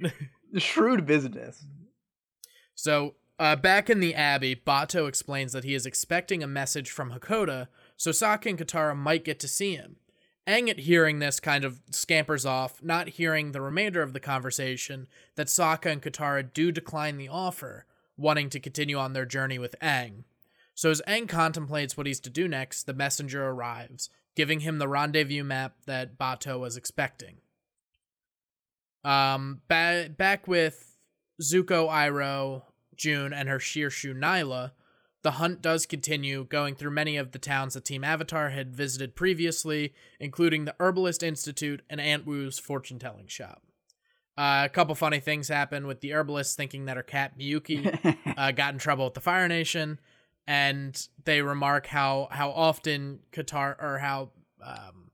Shrewd 0.57 1.05
business. 1.05 1.65
So, 2.73 3.15
uh, 3.37 3.55
back 3.57 3.89
in 3.89 3.99
the 3.99 4.15
Abbey, 4.15 4.55
Bato 4.55 5.07
explains 5.07 5.51
that 5.51 5.63
he 5.63 5.73
is 5.73 5.85
expecting 5.85 6.41
a 6.41 6.47
message 6.47 6.89
from 6.89 7.11
Hakoda, 7.11 7.67
so 7.97 8.11
Sokka 8.11 8.49
and 8.51 8.59
Katara 8.59 8.95
might 8.95 9.25
get 9.25 9.39
to 9.41 9.47
see 9.47 9.75
him. 9.75 9.97
Aang, 10.51 10.69
at 10.69 10.79
hearing 10.79 11.19
this, 11.19 11.39
kind 11.39 11.63
of 11.63 11.79
scampers 11.91 12.45
off, 12.45 12.83
not 12.83 13.09
hearing 13.09 13.51
the 13.51 13.61
remainder 13.61 14.01
of 14.01 14.13
the 14.13 14.19
conversation 14.19 15.07
that 15.35 15.47
Sokka 15.47 15.91
and 15.91 16.01
Katara 16.01 16.53
do 16.53 16.71
decline 16.71 17.17
the 17.17 17.29
offer, 17.29 17.85
wanting 18.17 18.49
to 18.49 18.59
continue 18.59 18.97
on 18.97 19.13
their 19.13 19.25
journey 19.25 19.57
with 19.57 19.75
Aang. 19.81 20.25
So, 20.75 20.89
as 20.89 21.01
Aang 21.07 21.29
contemplates 21.29 21.95
what 21.95 22.07
he's 22.07 22.19
to 22.21 22.29
do 22.29 22.47
next, 22.47 22.83
the 22.83 22.93
messenger 22.93 23.47
arrives, 23.47 24.09
giving 24.35 24.61
him 24.61 24.77
the 24.77 24.87
rendezvous 24.87 25.43
map 25.43 25.75
that 25.85 26.17
Bato 26.17 26.59
was 26.59 26.75
expecting. 26.75 27.37
Um, 29.03 29.61
ba- 29.67 30.09
back 30.15 30.47
with 30.47 30.97
Zuko, 31.41 31.89
Iroh, 31.89 32.63
June, 32.95 33.33
and 33.33 33.49
her 33.49 33.59
Shirshu 33.59 34.13
Nyla, 34.15 34.71
the 35.23 35.31
hunt 35.31 35.61
does 35.61 35.85
continue, 35.85 36.45
going 36.45 36.75
through 36.75 36.91
many 36.91 37.15
of 37.15 37.31
the 37.31 37.39
towns 37.39 37.75
that 37.75 37.85
Team 37.85 38.03
Avatar 38.03 38.49
had 38.49 38.75
visited 38.75 39.15
previously, 39.15 39.93
including 40.19 40.65
the 40.65 40.75
Herbalist 40.79 41.21
Institute 41.21 41.83
and 41.89 42.01
Aunt 42.01 42.25
Wu's 42.25 42.57
fortune 42.57 42.97
telling 42.97 43.27
shop. 43.27 43.61
Uh, 44.37 44.63
a 44.65 44.69
couple 44.69 44.95
funny 44.95 45.19
things 45.19 45.49
happen 45.49 45.85
with 45.85 45.99
the 45.99 46.13
herbalist 46.13 46.55
thinking 46.57 46.85
that 46.85 46.97
her 46.97 47.03
cat 47.03 47.37
Miyuki 47.37 48.17
uh, 48.37 48.51
got 48.51 48.73
in 48.73 48.79
trouble 48.79 49.05
with 49.05 49.13
the 49.13 49.19
Fire 49.19 49.47
Nation, 49.47 49.99
and 50.47 51.07
they 51.25 51.41
remark 51.41 51.87
how 51.87 52.27
how 52.31 52.49
often 52.49 53.19
Katara 53.31 53.75
or 53.79 53.99
how 53.99 54.31
um, 54.63 55.11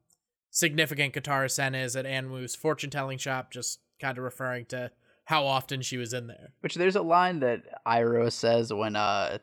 significant 0.51 1.13
Katara 1.13 1.51
Sen 1.51 1.75
is 1.75 1.95
at 1.95 2.05
Aunt 2.05 2.29
Wu's 2.29 2.55
fortune 2.55 2.89
telling 2.89 3.17
shop, 3.17 3.51
just 3.51 3.79
kind 3.99 4.17
of 4.17 4.23
referring 4.23 4.65
to 4.67 4.91
how 5.25 5.45
often 5.45 5.81
she 5.81 5.97
was 5.97 6.13
in 6.13 6.27
there. 6.27 6.53
Which 6.61 6.75
there's 6.75 6.95
a 6.95 7.01
line 7.01 7.39
that 7.39 7.63
Iroh 7.85 8.31
says 8.31 8.71
when 8.71 8.95
uh 8.95 9.39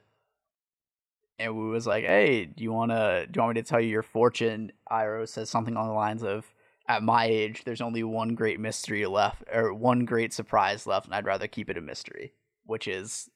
Aunt 1.38 1.55
Wu 1.55 1.71
was 1.71 1.87
like, 1.87 2.05
"Hey, 2.05 2.45
do 2.45 2.62
you 2.62 2.73
wanna 2.73 3.26
do 3.26 3.38
you 3.38 3.43
want 3.43 3.57
me 3.57 3.62
to 3.62 3.69
tell 3.69 3.81
you 3.81 3.88
your 3.88 4.03
fortune?" 4.03 4.73
Iroh 4.91 5.29
says 5.29 5.50
something 5.50 5.75
along 5.75 5.88
the 5.88 5.95
lines 5.95 6.23
of, 6.23 6.55
"At 6.88 7.03
my 7.03 7.26
age, 7.26 7.64
there's 7.64 7.81
only 7.81 8.03
one 8.03 8.35
great 8.35 8.61
mystery 8.61 9.05
left, 9.07 9.43
or 9.53 9.75
one 9.75 10.05
great 10.05 10.33
surprise 10.33 10.87
left, 10.87 11.07
and 11.07 11.14
I'd 11.14 11.26
rather 11.26 11.49
keep 11.49 11.69
it 11.69 11.79
a 11.79 11.81
mystery." 11.81 12.35
Which 12.64 12.88
is 12.88 13.31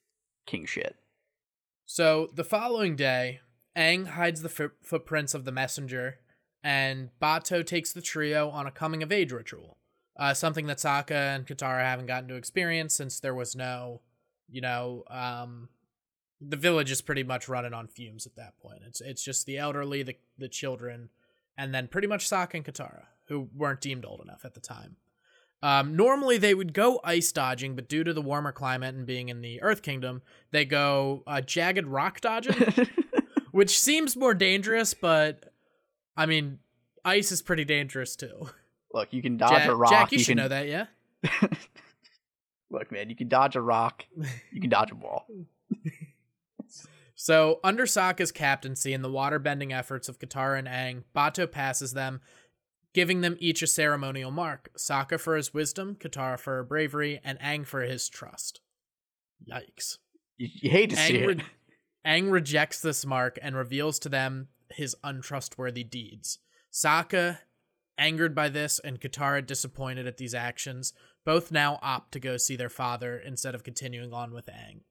king 0.47 0.65
shit. 0.65 0.97
So 1.85 2.31
the 2.35 2.45
following 2.45 2.97
day, 2.97 3.41
Aang 3.77 4.09
hides 4.09 4.43
the 4.43 4.49
f- 4.49 4.73
footprints 4.83 5.35
of 5.35 5.45
the 5.45 5.53
messenger, 5.53 6.21
and 6.63 7.11
Bato 7.21 7.65
takes 7.65 7.93
the 7.93 8.03
trio 8.03 8.49
on 8.51 8.67
a 8.67 8.71
coming 8.71 9.03
of 9.03 9.13
age 9.13 9.33
ritual. 9.33 9.79
Uh, 10.17 10.35
something 10.35 10.67
that 10.67 10.79
Sokka 10.79 11.37
and 11.37 11.47
Katara 11.47 11.83
haven't 11.83 12.07
gotten 12.07 12.29
to 12.29 12.35
experience 12.35 12.95
since 12.95 13.21
there 13.21 13.35
was 13.35 13.55
no, 13.55 14.03
you 14.49 14.61
know, 14.61 15.05
um, 15.09 15.69
the 16.41 16.57
village 16.57 16.91
is 16.91 17.01
pretty 17.01 17.23
much 17.23 17.49
running 17.49 17.75
on 17.75 17.89
fumes 17.89 18.27
at 18.27 18.37
that 18.37 18.59
point. 18.61 18.81
It's 18.87 19.01
it's 19.01 19.23
just 19.23 19.47
the 19.47 19.59
elderly, 19.59 20.03
the 20.03 20.17
the 20.39 20.49
children, 20.49 21.11
and 21.57 21.75
then 21.75 21.89
pretty 21.89 22.09
much 22.09 22.29
Sokka 22.29 22.55
and 22.55 22.65
Katara, 22.65 23.05
who 23.27 23.49
weren't 23.55 23.81
deemed 23.81 24.05
old 24.05 24.21
enough 24.21 24.45
at 24.45 24.55
the 24.55 24.61
time. 24.61 24.97
Um, 25.61 25.97
normally 25.97 26.39
they 26.39 26.55
would 26.55 26.73
go 26.73 27.01
ice 27.03 27.33
dodging, 27.33 27.75
but 27.75 27.89
due 27.89 28.05
to 28.05 28.13
the 28.13 28.23
warmer 28.23 28.53
climate 28.53 28.95
and 28.95 29.05
being 29.05 29.29
in 29.29 29.41
the 29.41 29.61
Earth 29.61 29.83
Kingdom, 29.83 30.23
they 30.53 30.65
go 30.65 31.25
uh, 31.27 31.41
jagged 31.41 31.87
rock 31.87 32.21
dodging, 32.21 32.87
which 33.51 33.79
seems 33.79 34.17
more 34.17 34.35
dangerous. 34.35 34.95
But 34.95 35.53
I 36.17 36.27
mean, 36.27 36.61
ice 37.05 37.33
is 37.33 37.43
pretty 37.43 37.65
dangerous 37.65 38.15
too. 38.15 38.49
Look, 38.93 39.13
you 39.13 39.21
can 39.23 39.37
dodge 39.37 39.51
Jack, 39.51 39.69
a 39.69 39.75
rock. 39.75 39.91
Jack, 39.91 40.13
you, 40.13 40.19
should 40.19 40.37
can... 40.37 40.37
know 40.39 40.49
that, 40.49 40.69
yeah. 40.69 40.87
Look, 42.71 42.93
man, 42.93 43.11
you 43.11 43.17
can 43.17 43.29
dodge 43.29 43.57
a 43.57 43.61
rock. 43.61 44.05
You 44.53 44.61
can 44.61 44.71
dodge 44.71 44.91
a 44.91 44.95
ball. 44.95 45.27
So, 47.21 47.59
under 47.65 47.85
Sokka's 47.85 48.31
captaincy 48.31 48.95
and 48.95 49.03
the 49.03 49.11
waterbending 49.11 49.77
efforts 49.77 50.09
of 50.09 50.21
Katara 50.21 50.57
and 50.57 50.69
Aang, 50.69 51.03
Bato 51.17 51.51
passes 51.51 51.93
them, 51.93 52.21
giving 52.95 53.23
them 53.23 53.37
each 53.41 53.61
a 53.61 53.67
ceremonial 53.67 54.31
mark 54.31 54.71
Sokka 54.79 55.19
for 55.19 55.35
his 55.35 55.53
wisdom, 55.53 55.97
Katara 55.97 56.39
for 56.39 56.55
her 56.55 56.63
bravery, 56.63 57.21
and 57.25 57.37
Aang 57.41 57.67
for 57.67 57.83
his 57.83 58.09
trust. 58.09 58.61
Yikes. 59.51 59.99
You, 60.37 60.47
you 60.63 60.71
hate 60.71 60.91
to 60.91 60.97
Aang, 60.97 61.07
see 61.09 61.17
it. 61.17 61.27
re- 61.27 61.45
Aang 62.07 62.31
rejects 62.31 62.81
this 62.81 63.05
mark 63.05 63.37
and 63.43 63.57
reveals 63.57 63.99
to 63.99 64.09
them 64.09 64.47
his 64.71 64.95
untrustworthy 65.03 65.83
deeds. 65.83 66.39
Sokka, 66.73 67.39
angered 67.99 68.33
by 68.33 68.49
this, 68.49 68.79
and 68.79 69.01
Katara 69.01 69.45
disappointed 69.45 70.07
at 70.07 70.19
these 70.19 70.35
actions, 70.35 70.93
both 71.27 71.51
now 71.51 71.81
opt 71.83 72.13
to 72.13 72.21
go 72.21 72.37
see 72.37 72.55
their 72.55 72.69
father 72.69 73.19
instead 73.19 73.57
of 73.57 73.65
continuing 73.65 74.13
on 74.13 74.33
with 74.33 74.47
Aang. 74.47 74.83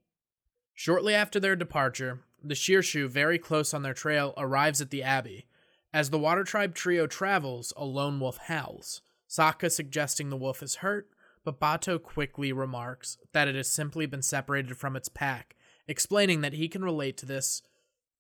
Shortly 0.80 1.16
after 1.16 1.40
their 1.40 1.56
departure, 1.56 2.20
the 2.44 2.54
Shirshu, 2.54 3.10
very 3.10 3.40
close 3.40 3.74
on 3.74 3.82
their 3.82 3.96
trail, 3.96 4.36
arrives 4.38 4.80
at 4.80 4.92
the 4.92 5.02
Abbey. 5.02 5.48
As 5.92 6.12
the 6.12 6.20
Water 6.20 6.44
Tribe 6.44 6.76
trio 6.76 7.08
travels, 7.08 7.74
a 7.76 7.84
lone 7.84 8.20
wolf 8.20 8.38
howls, 8.38 9.02
Sokka 9.28 9.72
suggesting 9.72 10.30
the 10.30 10.38
wolf 10.38 10.62
is 10.62 10.76
hurt, 10.76 11.10
but 11.44 11.60
Bato 11.60 12.00
quickly 12.00 12.54
remarks 12.54 13.18
that 13.34 13.48
it 13.48 13.56
has 13.56 13.68
simply 13.68 14.06
been 14.06 14.22
separated 14.22 14.78
from 14.78 14.96
its 14.96 15.10
pack, 15.10 15.56
explaining 15.88 16.42
that 16.42 16.54
he 16.54 16.68
can 16.68 16.84
relate 16.84 17.18
to 17.18 17.26
this 17.26 17.64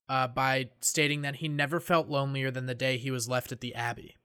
uh, 0.10 0.28
by 0.28 0.72
stating 0.82 1.22
that 1.22 1.36
he 1.36 1.48
never 1.48 1.80
felt 1.80 2.10
lonelier 2.10 2.50
than 2.50 2.66
the 2.66 2.74
day 2.74 2.98
he 2.98 3.12
was 3.12 3.30
left 3.30 3.52
at 3.52 3.62
the 3.62 3.76
Abbey. 3.76 4.16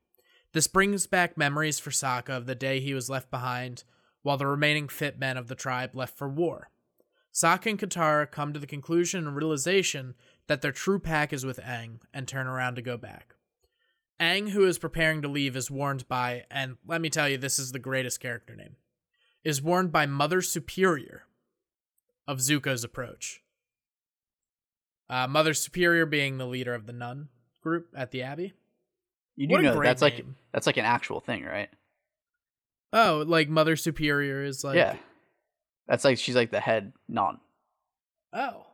This 0.54 0.68
brings 0.68 1.06
back 1.06 1.36
memories 1.36 1.78
for 1.78 1.90
Sokka 1.90 2.30
of 2.30 2.46
the 2.46 2.54
day 2.54 2.80
he 2.80 2.94
was 2.94 3.10
left 3.10 3.30
behind, 3.30 3.84
while 4.22 4.38
the 4.38 4.46
remaining 4.46 4.88
fit 4.88 5.18
men 5.18 5.36
of 5.36 5.48
the 5.48 5.54
tribe 5.54 5.94
left 5.94 6.16
for 6.16 6.30
war. 6.30 6.70
Sokka 7.32 7.70
and 7.70 7.78
Katara 7.78 8.30
come 8.30 8.52
to 8.52 8.60
the 8.60 8.66
conclusion 8.66 9.26
and 9.26 9.36
realization 9.36 10.14
that 10.48 10.60
their 10.60 10.72
true 10.72 10.98
pack 10.98 11.32
is 11.32 11.46
with 11.46 11.58
Aang 11.58 12.00
and 12.12 12.28
turn 12.28 12.46
around 12.46 12.74
to 12.76 12.82
go 12.82 12.96
back. 12.96 13.34
Aang, 14.20 14.50
who 14.50 14.66
is 14.66 14.78
preparing 14.78 15.22
to 15.22 15.28
leave, 15.28 15.56
is 15.56 15.70
warned 15.70 16.06
by, 16.08 16.44
and 16.50 16.76
let 16.86 17.00
me 17.00 17.08
tell 17.08 17.28
you, 17.28 17.38
this 17.38 17.58
is 17.58 17.72
the 17.72 17.78
greatest 17.78 18.20
character 18.20 18.54
name, 18.54 18.76
is 19.42 19.62
warned 19.62 19.90
by 19.90 20.06
Mother 20.06 20.42
Superior 20.42 21.24
of 22.28 22.38
Zuko's 22.38 22.84
approach. 22.84 23.42
Uh, 25.08 25.26
Mother 25.26 25.54
Superior 25.54 26.06
being 26.06 26.38
the 26.38 26.46
leader 26.46 26.74
of 26.74 26.86
the 26.86 26.92
nun 26.92 27.28
group 27.62 27.88
at 27.96 28.10
the 28.10 28.22
Abbey. 28.22 28.52
You 29.36 29.46
do 29.46 29.58
know 29.58 29.82
that's 29.82 30.02
like 30.02 30.24
that's 30.52 30.66
like 30.66 30.76
an 30.76 30.84
actual 30.84 31.20
thing, 31.20 31.44
right? 31.44 31.70
Oh, 32.92 33.24
like 33.26 33.48
Mother 33.48 33.76
Superior 33.76 34.44
is 34.44 34.62
like. 34.62 34.76
yeah. 34.76 34.96
That's 35.88 36.04
like 36.04 36.18
she's 36.18 36.36
like 36.36 36.50
the 36.50 36.60
head 36.60 36.92
non. 37.08 37.40
Oh. 38.32 38.66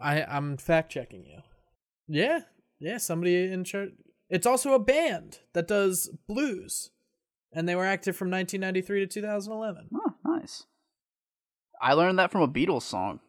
I 0.00 0.22
I'm 0.22 0.56
fact 0.56 0.90
checking 0.92 1.24
you. 1.26 1.40
Yeah, 2.08 2.40
yeah. 2.78 2.98
Somebody 2.98 3.52
in 3.52 3.64
charge. 3.64 3.90
It's 4.30 4.46
also 4.46 4.72
a 4.74 4.78
band 4.78 5.40
that 5.52 5.68
does 5.68 6.08
blues, 6.26 6.90
and 7.52 7.68
they 7.68 7.74
were 7.74 7.84
active 7.84 8.16
from 8.16 8.30
1993 8.30 9.00
to 9.00 9.06
2011. 9.06 9.88
Oh, 9.94 10.14
nice. 10.24 10.64
I 11.82 11.92
learned 11.94 12.18
that 12.18 12.30
from 12.30 12.42
a 12.42 12.48
Beatles 12.48 12.82
song. 12.82 13.20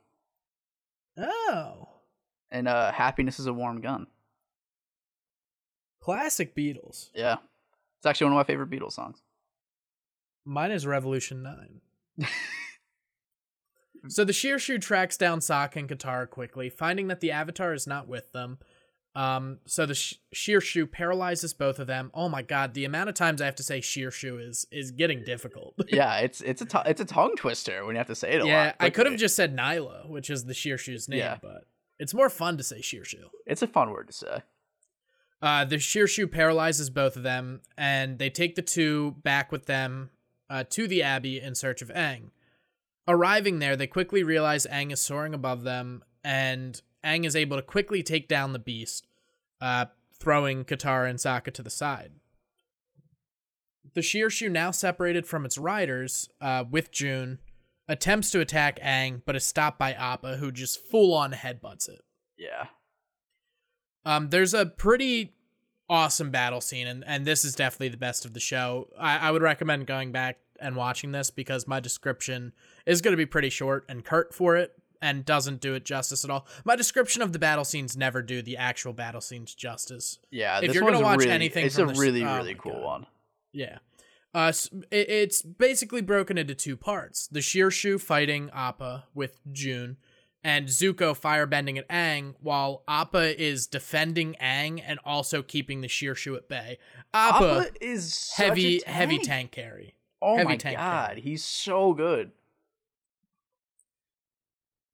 Oh, 1.18 1.90
And 2.50 2.68
uh 2.68 2.92
Happiness 2.92 3.40
is 3.40 3.48
a 3.48 3.54
Warm 3.54 3.82
Gun. 3.82 4.08
classic 6.02 6.56
Beatles. 6.56 7.10
Yeah. 7.14 7.38
It's 8.00 8.06
actually 8.06 8.26
one 8.26 8.34
of 8.34 8.38
my 8.38 8.44
favorite 8.52 8.70
Beatles 8.70 8.94
songs. 8.94 9.22
Mine 10.46 10.72
is 10.72 10.86
Revolution 10.88 11.44
9. 11.44 12.28
so 14.08 14.24
the 14.24 14.34
Shirshu 14.34 14.82
tracks 14.82 15.18
down 15.18 15.40
Sokka 15.40 15.78
and 15.78 15.90
Katara 15.90 16.30
quickly, 16.30 16.70
finding 16.70 17.08
that 17.08 17.20
the 17.20 17.32
Avatar 17.32 17.74
is 17.74 17.88
not 17.88 18.08
with 18.08 18.32
them. 18.32 18.58
Um, 19.14 19.60
so 19.66 19.86
the 19.86 19.94
Sh- 19.94 20.16
Shirshu 20.34 20.90
paralyzes 20.90 21.54
both 21.54 21.80
of 21.80 21.88
them. 21.88 22.12
Oh 22.14 22.30
my 22.30 22.42
god, 22.42 22.74
the 22.74 22.86
amount 22.86 23.10
of 23.10 23.16
times 23.16 23.42
I 23.42 23.46
have 23.46 23.56
to 23.56 23.64
say 23.64 23.82
Shirshu 23.82 24.42
is 24.48 24.66
is 24.72 24.92
getting 24.92 25.24
difficult. 25.26 25.76
yeah, 25.90 26.20
it's 26.20 26.40
it's 26.42 26.62
a 26.62 26.66
to- 26.66 26.84
it's 26.86 27.02
a 27.02 27.06
tongue 27.06 27.36
twister 27.36 27.86
when 27.86 27.96
you 27.96 27.98
have 27.98 28.08
to 28.08 28.16
say 28.16 28.32
it 28.34 28.42
a 28.42 28.48
yeah, 28.48 28.64
lot. 28.68 28.76
I 28.80 28.90
could 28.90 29.08
have 29.08 29.18
just 29.18 29.36
said 29.36 29.56
Nyla, 29.56 30.08
which 30.10 30.30
is 30.30 30.46
the 30.46 30.54
Shirshu's 30.54 31.10
name, 31.10 31.20
Yeah. 31.20 31.38
but 31.42 31.66
it's 32.00 32.14
more 32.14 32.30
fun 32.30 32.58
to 32.58 32.64
say 32.64 32.80
Shirshu. 32.80 33.24
It's 33.46 33.62
a 33.62 33.68
fun 33.68 33.92
word 33.92 34.08
to 34.08 34.14
say. 34.14 34.42
Uh, 35.42 35.66
the 35.66 35.76
Shirshu 35.76 36.32
paralyzes 36.32 36.90
both 36.90 37.18
of 37.18 37.24
them, 37.24 37.62
and 37.78 38.18
they 38.18 38.30
take 38.30 38.56
the 38.56 38.62
two 38.62 39.16
back 39.24 39.52
with 39.52 39.66
them 39.66 40.10
uh, 40.52 40.66
to 40.70 40.86
the 40.86 41.02
Abbey 41.02 41.40
in 41.40 41.56
search 41.56 41.82
of 41.82 41.88
Aang. 41.90 42.32
Arriving 43.08 43.60
there, 43.60 43.76
they 43.76 43.88
quickly 43.88 44.22
realize 44.22 44.68
Aang 44.70 44.92
is 44.92 45.00
soaring 45.00 45.34
above 45.34 45.64
them, 45.64 46.04
and 46.24 46.82
Aang 47.04 47.26
is 47.26 47.36
able 47.36 47.56
to 47.58 47.64
quickly 47.64 48.04
take 48.04 48.28
down 48.28 48.52
the 48.52 48.60
beast, 48.60 49.08
uh, 49.62 49.86
throwing 50.20 50.66
Katara 50.66 51.10
and 51.10 51.18
Sokka 51.18 51.54
to 51.54 51.64
the 51.64 51.70
side. 51.70 52.12
The 53.94 54.02
Shirshu, 54.02 54.52
now 54.52 54.72
separated 54.72 55.26
from 55.26 55.46
its 55.46 55.58
riders, 55.58 56.30
uh, 56.42 56.66
with 56.70 56.92
June, 56.92 57.40
attempts 57.88 58.30
to 58.32 58.42
attack 58.42 58.80
Aang, 58.82 59.22
but 59.26 59.36
is 59.36 59.46
stopped 59.46 59.80
by 59.80 59.94
Appa, 59.94 60.38
who 60.38 60.52
just 60.52 60.86
full 60.86 61.14
on 61.14 61.32
headbutts 61.32 61.90
it. 61.90 62.02
Yeah. 62.38 62.68
Um, 64.06 64.30
there's 64.30 64.54
a 64.54 64.66
pretty 64.66 65.34
awesome 65.92 66.32
battle 66.32 66.62
scene, 66.62 66.88
and, 66.88 67.04
and 67.06 67.26
this 67.26 67.44
is 67.44 67.54
definitely 67.54 67.90
the 67.90 67.98
best 67.98 68.24
of 68.26 68.34
the 68.34 68.40
show. 68.40 68.88
I, 68.98 69.18
I 69.28 69.32
would 69.32 69.42
recommend 69.42 69.86
going 69.86 70.12
back 70.12 70.40
and 70.60 70.76
watching 70.76 71.12
this 71.12 71.30
because 71.30 71.68
my 71.68 71.80
description 71.82 72.54
is 72.86 73.02
going 73.02 73.12
to 73.12 73.18
be 73.18 73.26
pretty 73.26 73.50
short 73.50 73.86
and 73.90 74.06
curt 74.06 74.34
for 74.34 74.56
it 74.56 74.72
and 75.02 75.26
doesn't 75.26 75.60
do 75.60 75.74
it 75.74 75.84
justice 75.84 76.24
at 76.24 76.30
all. 76.30 76.48
My 76.64 76.76
description 76.76 77.22
of 77.22 77.34
the 77.34 77.40
battle 77.40 77.66
scenes 77.66 77.98
never 77.98 78.22
do 78.22 78.42
the 78.42 78.56
actual 78.56 78.94
battle 78.94 79.20
scenes 79.22 79.54
justice. 79.54 80.20
Yeah. 80.30 80.62
If 80.62 80.74
you're 80.74 80.84
gonna 80.84 81.02
watch 81.02 81.20
really, 81.20 81.32
anything 81.32 81.66
it's 81.66 81.76
from 81.76 81.90
a 81.90 81.92
this- 81.92 82.00
really 82.00 82.24
oh 82.24 82.38
really 82.38 82.56
cool 82.56 82.74
God. 82.74 82.84
one. 82.84 83.06
Yeah. 83.52 83.80
Uh, 84.34 84.54
it, 84.92 85.10
it's 85.10 85.42
basically 85.42 86.02
broken 86.02 86.38
into 86.38 86.56
two 86.56 86.78
parts. 86.78 87.28
The 87.28 87.42
Shirshu 87.42 88.00
fighting 88.00 88.50
Appa 88.54 89.06
with 89.14 89.42
June, 89.52 89.98
and 90.44 90.68
Zuko 90.68 91.18
firebending 91.20 91.78
at 91.78 91.88
Aang, 91.90 92.36
while 92.42 92.84
Appa 92.88 93.40
is 93.42 93.68
defending 93.68 94.36
Aang 94.42 94.82
and 94.86 95.00
also 95.06 95.42
keeping 95.44 95.82
the 95.82 95.88
Shirshu 95.88 96.36
at 96.36 96.48
bay. 96.48 96.78
Appa, 97.14 97.36
Appa 97.68 97.70
is 97.80 98.14
such 98.14 98.40
a 98.40 98.48
heavy, 98.48 98.82
heavy 98.86 99.18
tank. 99.18 99.28
tank 99.28 99.52
carry. 99.52 99.96
Oh 100.22 100.38
Heavy 100.38 100.50
my 100.50 100.58
tank 100.58 100.78
god, 100.78 101.08
cannon. 101.10 101.24
he's 101.24 101.44
so 101.44 101.94
good. 101.94 102.32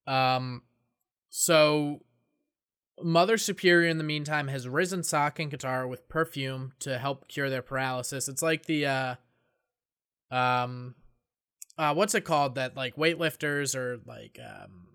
Um, 0.05 0.63
so 1.29 2.01
Mother 3.01 3.37
Superior 3.37 3.89
in 3.89 3.97
the 3.97 4.03
meantime 4.03 4.47
has 4.47 4.67
risen 4.67 5.01
Sokka 5.01 5.39
and 5.39 5.51
Katara 5.51 5.87
with 5.87 6.07
perfume 6.07 6.73
to 6.79 6.97
help 6.97 7.27
cure 7.27 7.49
their 7.49 7.61
paralysis. 7.61 8.27
It's 8.27 8.41
like 8.41 8.65
the 8.65 8.85
uh, 8.85 9.15
um, 10.31 10.95
uh, 11.77 11.93
what's 11.93 12.15
it 12.15 12.21
called 12.21 12.55
that 12.55 12.75
like 12.75 12.95
weightlifters 12.95 13.75
or 13.75 13.99
like 14.05 14.39
um, 14.43 14.87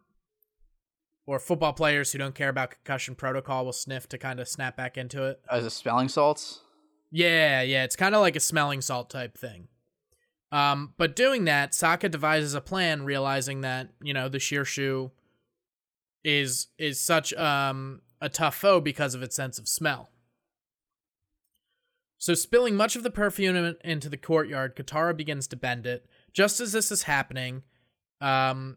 or 1.26 1.38
football 1.38 1.72
players 1.72 2.12
who 2.12 2.18
don't 2.18 2.34
care 2.34 2.48
about 2.48 2.70
concussion 2.70 3.14
protocol 3.14 3.64
will 3.64 3.72
sniff 3.72 4.08
to 4.08 4.18
kind 4.18 4.40
of 4.40 4.48
snap 4.48 4.76
back 4.76 4.96
into 4.96 5.24
it. 5.24 5.40
As 5.50 5.64
a 5.64 5.70
smelling 5.70 6.08
salts. 6.08 6.60
Yeah, 7.10 7.62
yeah, 7.62 7.84
it's 7.84 7.96
kind 7.96 8.14
of 8.14 8.20
like 8.20 8.36
a 8.36 8.40
smelling 8.40 8.80
salt 8.80 9.10
type 9.10 9.36
thing. 9.36 9.68
Um, 10.50 10.94
but 10.96 11.16
doing 11.16 11.44
that, 11.44 11.72
Sokka 11.72 12.10
devises 12.10 12.54
a 12.54 12.60
plan, 12.60 13.04
realizing 13.04 13.62
that 13.62 13.88
you 14.02 14.12
know 14.12 14.28
the 14.28 14.38
Shirshu 14.38 15.10
is 16.24 16.68
is 16.78 17.00
such 17.00 17.32
um 17.34 18.02
a 18.20 18.28
tough 18.28 18.54
foe 18.54 18.80
because 18.80 19.14
of 19.14 19.22
its 19.22 19.34
sense 19.34 19.58
of 19.58 19.68
smell. 19.68 20.10
So, 22.18 22.34
spilling 22.34 22.76
much 22.76 22.94
of 22.94 23.02
the 23.02 23.10
perfume 23.10 23.74
into 23.82 24.08
the 24.08 24.16
courtyard, 24.16 24.76
Katara 24.76 25.16
begins 25.16 25.48
to 25.48 25.56
bend 25.56 25.86
it. 25.86 26.06
Just 26.32 26.60
as 26.60 26.70
this 26.70 26.92
is 26.92 27.02
happening, 27.02 27.64
um, 28.20 28.76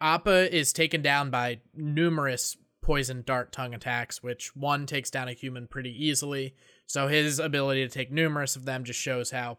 Appa 0.00 0.54
is 0.54 0.72
taken 0.72 1.02
down 1.02 1.30
by 1.30 1.60
numerous 1.74 2.56
poison 2.82 3.22
dart 3.26 3.52
tongue 3.52 3.74
attacks, 3.74 4.22
which 4.22 4.54
one 4.56 4.86
takes 4.86 5.10
down 5.10 5.28
a 5.28 5.32
human 5.32 5.66
pretty 5.66 5.92
easily. 6.06 6.54
So 6.86 7.08
his 7.08 7.38
ability 7.38 7.86
to 7.86 7.92
take 7.92 8.10
numerous 8.10 8.56
of 8.56 8.64
them 8.64 8.84
just 8.84 9.00
shows 9.00 9.30
how 9.30 9.58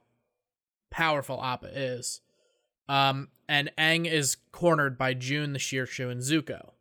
powerful 0.89 1.43
Appa 1.43 1.67
is. 1.77 2.21
Um, 2.87 3.27
and 3.47 3.71
Aang 3.77 4.11
is 4.11 4.37
cornered 4.51 4.97
by 4.97 5.13
June, 5.13 5.53
the 5.53 5.59
Shirshu, 5.59 6.09
and 6.09 6.21
Zuko. 6.21 6.71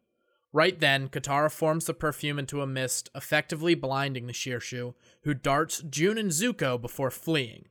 Right 0.52 0.78
then, 0.80 1.08
Katara 1.08 1.52
forms 1.52 1.84
the 1.84 1.92
perfume 1.92 2.38
into 2.38 2.62
a 2.62 2.66
mist, 2.66 3.10
effectively 3.14 3.74
blinding 3.74 4.26
the 4.26 4.32
Shirshu, 4.32 4.94
who 5.24 5.34
darts 5.34 5.82
June 5.82 6.16
and 6.16 6.30
Zuko 6.30 6.80
before 6.80 7.10
fleeing. 7.10 7.66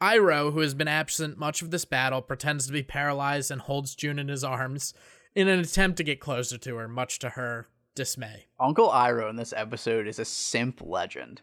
Iroh, 0.00 0.52
who 0.52 0.60
has 0.60 0.74
been 0.74 0.88
absent 0.88 1.38
much 1.38 1.62
of 1.62 1.70
this 1.70 1.84
battle, 1.84 2.20
pretends 2.22 2.66
to 2.66 2.72
be 2.72 2.82
paralyzed 2.82 3.50
and 3.50 3.60
holds 3.62 3.94
June 3.94 4.18
in 4.18 4.28
his 4.28 4.44
arms 4.44 4.92
in 5.34 5.48
an 5.48 5.58
attempt 5.60 5.96
to 5.98 6.04
get 6.04 6.20
closer 6.20 6.58
to 6.58 6.76
her, 6.76 6.86
much 6.88 7.18
to 7.20 7.30
her 7.30 7.68
dismay. 7.94 8.46
Uncle 8.60 8.88
Iroh 8.90 9.30
in 9.30 9.36
this 9.36 9.54
episode 9.56 10.06
is 10.06 10.18
a 10.18 10.24
simp 10.24 10.82
legend. 10.84 11.40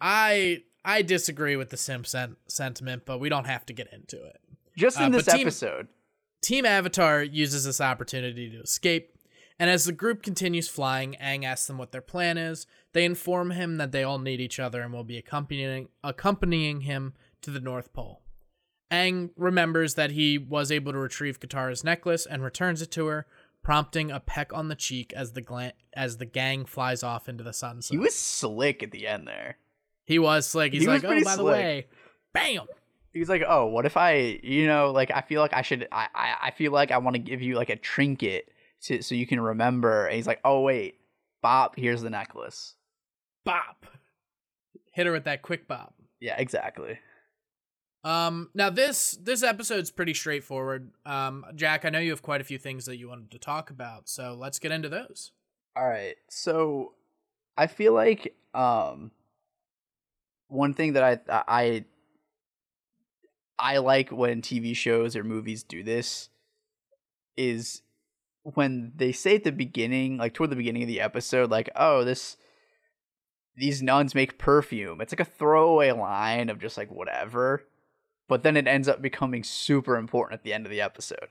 I 0.00 0.62
I 0.84 1.02
disagree 1.02 1.56
with 1.56 1.70
the 1.70 1.76
simp 1.76 2.06
sen- 2.06 2.36
sentiment, 2.46 3.04
but 3.06 3.18
we 3.18 3.28
don't 3.28 3.46
have 3.46 3.64
to 3.66 3.72
get 3.72 3.92
into 3.92 4.22
it. 4.24 4.40
Just 4.76 4.98
in 4.98 5.04
Uh, 5.14 5.18
this 5.18 5.26
Team- 5.26 5.40
episode. 5.46 5.88
Team 6.42 6.66
Avatar 6.66 7.22
uses 7.22 7.64
this 7.64 7.80
opportunity 7.80 8.50
to 8.50 8.60
escape, 8.60 9.16
and 9.58 9.70
as 9.70 9.86
the 9.86 9.92
group 9.92 10.22
continues 10.22 10.68
flying, 10.68 11.16
Aang 11.20 11.44
asks 11.44 11.66
them 11.66 11.78
what 11.78 11.90
their 11.90 12.02
plan 12.02 12.36
is. 12.36 12.66
They 12.94 13.04
inform 13.04 13.50
him 13.50 13.76
that 13.76 13.92
they 13.92 14.04
all 14.04 14.18
need 14.18 14.40
each 14.40 14.58
other 14.58 14.80
and 14.80 14.92
will 14.92 15.04
be 15.04 15.18
accompanying 15.18 15.88
accompanying 16.02 16.82
him 16.82 17.12
to 17.42 17.50
the 17.50 17.60
North 17.60 17.92
Pole. 17.92 18.22
Aang 18.90 19.30
remembers 19.36 19.94
that 19.94 20.12
he 20.12 20.38
was 20.38 20.70
able 20.70 20.92
to 20.92 20.98
retrieve 20.98 21.40
Katara's 21.40 21.82
necklace 21.82 22.24
and 22.24 22.42
returns 22.42 22.80
it 22.80 22.92
to 22.92 23.06
her, 23.06 23.26
prompting 23.64 24.12
a 24.12 24.20
peck 24.20 24.52
on 24.52 24.68
the 24.68 24.76
cheek 24.76 25.12
as 25.12 25.32
the 25.32 25.40
gla- 25.40 25.72
as 25.94 26.18
the 26.18 26.24
gang 26.24 26.64
flies 26.64 27.02
off 27.02 27.28
into 27.28 27.42
the 27.42 27.52
sunset. 27.52 27.92
He 27.92 27.98
was 27.98 28.14
slick 28.14 28.82
at 28.82 28.92
the 28.92 29.08
end 29.08 29.26
there. 29.26 29.58
He 30.04 30.20
was 30.20 30.46
slick. 30.46 30.72
He's 30.72 30.82
He 30.82 30.88
like, 30.88 31.02
oh, 31.04 31.24
by 31.24 31.36
the 31.36 31.44
way, 31.44 31.86
bam. 32.32 32.66
He's 33.12 33.28
like, 33.28 33.42
oh, 33.46 33.66
what 33.66 33.86
if 33.86 33.96
I, 33.96 34.38
you 34.42 34.66
know, 34.66 34.92
like 34.92 35.10
I 35.10 35.22
feel 35.22 35.40
like 35.40 35.54
I 35.54 35.62
should, 35.62 35.88
I, 35.90 36.08
I, 36.14 36.34
I 36.42 36.50
feel 36.52 36.72
like 36.72 36.90
I 36.92 36.98
want 36.98 37.14
to 37.14 37.20
give 37.20 37.42
you 37.42 37.56
like 37.56 37.70
a 37.70 37.76
trinket 37.76 38.50
to, 38.82 39.02
so 39.02 39.14
you 39.14 39.26
can 39.26 39.40
remember. 39.40 40.06
And 40.06 40.14
he's 40.14 40.26
like, 40.26 40.40
oh 40.44 40.60
wait, 40.60 41.00
Bop, 41.42 41.76
here's 41.76 42.02
the 42.02 42.10
necklace. 42.10 42.74
Bop. 43.44 43.86
Hit 44.92 45.06
her 45.06 45.12
with 45.12 45.24
that 45.24 45.42
quick 45.42 45.66
bop. 45.66 45.94
Yeah, 46.20 46.36
exactly. 46.38 46.98
Um, 48.04 48.50
now 48.54 48.68
this 48.68 49.12
this 49.12 49.42
episode's 49.42 49.90
pretty 49.90 50.14
straightforward. 50.14 50.90
Um, 51.06 51.44
Jack, 51.54 51.84
I 51.84 51.90
know 51.90 51.98
you 51.98 52.10
have 52.10 52.22
quite 52.22 52.40
a 52.40 52.44
few 52.44 52.58
things 52.58 52.84
that 52.84 52.98
you 52.98 53.08
wanted 53.08 53.30
to 53.30 53.38
talk 53.38 53.70
about, 53.70 54.08
so 54.08 54.36
let's 54.38 54.58
get 54.58 54.72
into 54.72 54.88
those. 54.88 55.32
All 55.74 55.88
right. 55.88 56.16
So 56.28 56.92
I 57.56 57.66
feel 57.66 57.92
like 57.92 58.34
um 58.52 59.10
one 60.48 60.74
thing 60.74 60.92
that 60.92 61.24
I 61.28 61.42
I 61.48 61.84
I 63.58 63.78
like 63.78 64.10
when 64.10 64.42
TV 64.42 64.76
shows 64.76 65.16
or 65.16 65.24
movies 65.24 65.62
do 65.62 65.82
this 65.82 66.28
is 67.36 67.82
when 68.42 68.92
they 68.94 69.12
say 69.12 69.36
at 69.36 69.44
the 69.44 69.52
beginning, 69.52 70.18
like 70.18 70.34
toward 70.34 70.50
the 70.50 70.56
beginning 70.56 70.82
of 70.82 70.88
the 70.88 71.00
episode, 71.00 71.50
like, 71.50 71.70
oh, 71.74 72.04
this 72.04 72.36
these 73.56 73.82
nuns 73.82 74.14
make 74.14 74.38
perfume. 74.38 75.00
It's 75.00 75.12
like 75.12 75.20
a 75.20 75.24
throwaway 75.24 75.92
line 75.92 76.48
of 76.50 76.58
just 76.60 76.76
like 76.76 76.90
whatever. 76.90 77.64
But 78.28 78.42
then 78.42 78.56
it 78.56 78.66
ends 78.66 78.88
up 78.88 79.02
becoming 79.02 79.44
super 79.44 79.96
important 79.96 80.40
at 80.40 80.44
the 80.44 80.52
end 80.52 80.66
of 80.66 80.70
the 80.70 80.80
episode. 80.80 81.28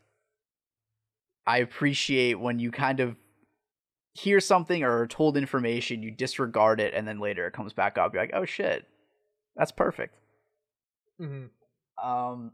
I 1.46 1.58
appreciate 1.58 2.40
when 2.40 2.60
you 2.60 2.72
kind 2.72 3.00
of 3.00 3.16
hear 4.14 4.40
something 4.40 4.84
or 4.84 5.02
are 5.02 5.08
told 5.08 5.36
information, 5.36 6.04
you 6.04 6.12
disregard 6.12 6.80
it, 6.80 6.94
and 6.94 7.08
then 7.08 7.20
later 7.20 7.48
it 7.48 7.54
comes 7.54 7.74
back 7.74 7.98
up. 7.98 8.14
You're 8.14 8.24
like, 8.24 8.34
oh 8.34 8.46
shit, 8.46 8.88
that's 9.56 9.72
perfect. 9.72 10.16
Mm-hmm. 11.20 12.08
Um, 12.08 12.52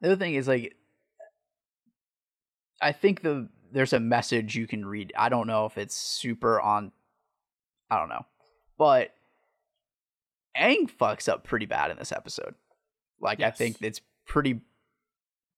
the 0.00 0.08
other 0.08 0.16
thing 0.16 0.34
is 0.34 0.48
like, 0.48 0.74
I 2.80 2.92
think 2.92 3.22
the 3.22 3.48
there's 3.72 3.92
a 3.92 4.00
message 4.00 4.56
you 4.56 4.66
can 4.66 4.86
read. 4.86 5.12
I 5.16 5.28
don't 5.28 5.46
know 5.46 5.66
if 5.66 5.78
it's 5.78 5.96
super 5.96 6.60
on. 6.60 6.92
I 7.90 7.98
don't 7.98 8.08
know, 8.08 8.24
but 8.78 9.14
Aang 10.56 10.90
fucks 10.90 11.28
up 11.28 11.44
pretty 11.44 11.66
bad 11.66 11.90
in 11.90 11.98
this 11.98 12.12
episode. 12.12 12.54
Like 13.20 13.40
I 13.40 13.50
think 13.50 13.76
it's 13.80 14.00
pretty 14.26 14.60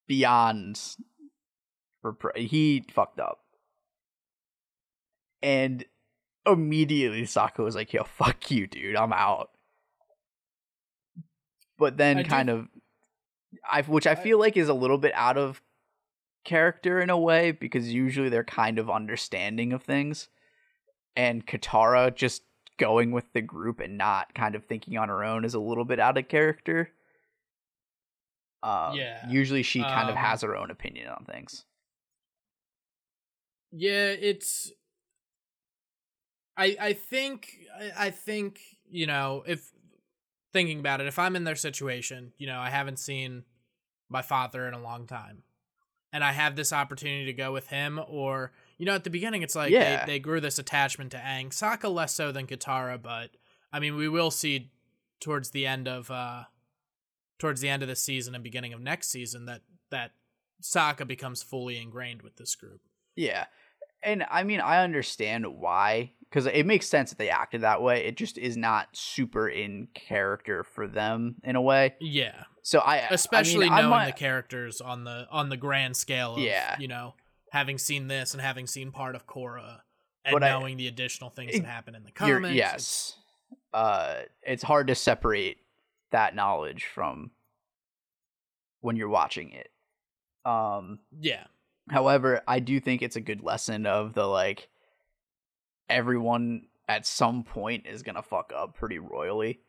beyond. 0.07 0.81
He 2.37 2.85
fucked 2.93 3.19
up, 3.19 3.41
and 5.43 5.85
immediately 6.47 7.23
Sokka 7.23 7.65
was 7.65 7.75
like, 7.75 7.93
"Yo, 7.93 8.05
fuck 8.05 8.51
you, 8.51 8.67
dude. 8.67 8.97
I'm 8.97 9.13
out." 9.13 9.51
But 11.79 11.97
then 11.97 12.19
I 12.19 12.23
kind 12.23 12.49
of 12.49 12.69
I 13.71 13.83
which 13.83 14.07
I 14.07 14.13
I- 14.13 14.15
feel 14.15 14.39
like 14.39 14.57
is 14.57 14.69
a 14.69 14.75
little 14.75 14.99
bit 14.99 15.13
out 15.15 15.37
of 15.37 15.61
character 16.45 17.01
in 17.01 17.11
a 17.11 17.19
way 17.19 17.51
because 17.51 17.93
usually 17.93 18.29
they're 18.29 18.45
kind 18.45 18.79
of 18.79 18.89
understanding 18.89 19.73
of 19.73 19.83
things. 19.83 20.29
And 21.17 21.45
Katara 21.47 22.15
just 22.15 22.43
going 22.79 23.11
with 23.11 23.33
the 23.33 23.41
group 23.41 23.81
and 23.81 23.97
not 23.99 24.35
kind 24.35 24.55
of 24.55 24.65
thinking 24.65 24.99
on 24.99 25.09
her 25.09 25.25
own 25.25 25.45
is 25.45 25.55
a 25.55 25.61
little 25.61 25.85
bit 25.85 25.99
out 25.99 26.19
of 26.19 26.29
character. 26.29 26.91
Um, 28.63 28.95
Yeah, 28.95 29.29
Usually 29.29 29.63
she 29.63 29.83
kind 29.83 30.09
of 30.09 30.17
um, 30.17 30.23
has 30.23 30.43
her 30.43 30.57
own 30.57 30.71
opinion 30.71 31.09
on 31.09 31.25
things. 31.25 31.65
Yeah, 33.73 34.09
it's. 34.09 34.73
I 36.57 36.77
I 36.81 36.93
think 36.95 37.59
I, 37.79 38.07
I 38.07 38.11
think 38.11 38.61
you 38.89 39.07
know 39.07 39.45
if 39.47 39.71
thinking 40.53 40.81
about 40.81 41.01
it, 41.01 41.07
if 41.07 41.19
I'm 41.19 41.37
in 41.37 41.45
their 41.45 41.57
situation, 41.57 42.33
you 42.39 42.47
know, 42.47 42.59
I 42.59 42.71
haven't 42.71 42.99
seen 42.99 43.45
my 44.09 44.23
father 44.23 44.67
in 44.67 44.73
a 44.73 44.83
long 44.83 45.07
time, 45.07 45.43
and 46.13 46.25
I 46.25 46.33
have 46.33 46.57
this 46.57 46.73
opportunity 46.73 47.27
to 47.27 47.33
go 47.35 47.53
with 47.53 47.69
him, 47.69 48.01
or 48.09 48.53
you 48.79 48.87
know, 48.87 48.95
at 48.95 49.05
the 49.05 49.11
beginning, 49.11 49.43
it's 49.43 49.55
like 49.57 49.71
Yeah. 49.71 50.05
they, 50.05 50.13
they 50.15 50.19
grew 50.19 50.41
this 50.41 50.59
attachment 50.59 51.13
to 51.13 51.19
Aang, 51.19 51.49
Sokka 51.49 51.93
less 51.93 52.13
so 52.15 52.33
than 52.33 52.47
Katara, 52.47 53.01
but 53.01 53.31
I 53.73 53.81
mean, 53.81 53.97
we 53.97 54.09
will 54.09 54.31
see 54.31 54.71
towards 55.21 55.51
the 55.51 55.67
end 55.67 55.89
of 55.89 56.11
uh 56.11 56.45
towards 57.39 57.61
the 57.61 57.69
end 57.69 57.83
of 57.83 57.89
this 57.89 58.03
season 58.03 58.35
and 58.35 58.43
beginning 58.45 58.73
of 58.73 58.81
next 58.81 59.09
season 59.09 59.47
that 59.47 59.63
that 59.91 60.13
Sokka 60.63 61.07
becomes 61.07 61.43
fully 61.43 61.79
ingrained 61.79 62.23
with 62.23 62.37
this 62.37 62.55
group. 62.55 62.81
Yeah. 63.15 63.47
And 64.03 64.25
I 64.31 64.43
mean, 64.45 64.61
I 64.61 64.85
understand 64.85 65.47
why, 65.47 66.13
because 66.29 66.47
it 66.47 66.65
makes 66.67 66.87
sense 66.87 67.11
that 67.11 67.19
they 67.19 67.31
acted 67.31 67.63
that 67.63 67.83
way. 67.83 68.05
It 68.05 68.17
just 68.17 68.39
is 68.39 68.57
not 68.57 68.89
super 68.93 69.49
in 69.49 69.89
character 69.95 70.63
for 70.65 70.87
them 70.87 71.37
in 71.43 71.57
a 71.57 71.63
way. 71.63 71.95
Yeah, 72.01 72.45
So 72.63 72.79
I, 72.81 72.99
especially 73.11 73.67
I 73.67 73.69
mean, 73.71 73.77
knowing 73.79 73.91
might- 73.91 74.07
the 74.07 74.13
characters 74.13 74.81
on 74.81 75.05
the 75.05 75.27
on 75.31 75.49
the 75.49 75.57
grand 75.57 75.97
scale 75.97 76.35
of 76.37 76.41
Yeah. 76.43 76.77
you 76.79 76.89
know 76.89 77.15
having 77.57 77.79
seen 77.79 78.07
this 78.09 78.35
and 78.35 78.41
having 78.43 78.67
seen 78.67 78.91
part 78.93 79.15
of 79.15 79.27
Korra 79.27 79.81
and 80.25 80.33
But 80.35 80.45
I- 80.45 80.51
knowing 80.51 80.77
the 80.77 80.89
additional 80.89 81.31
things 81.31 81.55
it- 81.55 81.63
that 81.63 81.67
happen 81.69 81.95
in 81.95 82.05
the 82.05 82.11
comics. 82.13 82.55
yes. 82.55 83.19
Uh, 83.73 84.23
it's 84.43 84.63
hard 84.63 84.89
to 84.89 84.95
separate 84.95 85.59
that 86.11 86.35
knowledge 86.35 86.85
from 86.85 87.31
when 88.81 88.97
you're 88.97 89.09
watching 89.09 89.53
it. 89.53 89.71
Um, 90.45 91.01
yeah, 91.19 91.47
However, 91.89 92.43
I 92.49 92.59
do 92.59 92.81
think 92.81 93.01
it's 93.03 93.15
a 93.17 93.21
good 93.21 93.43
lesson 93.43 93.87
of 93.87 94.13
the 94.13 94.27
like 94.27 94.69
everyone 95.89 96.67
at 96.89 97.07
some 97.07 97.45
point 97.45 97.87
is 97.87 98.03
gonna 98.03 98.23
fuck 98.23 98.53
up 98.55 98.75
pretty 98.75 98.99
royally. 98.99 99.61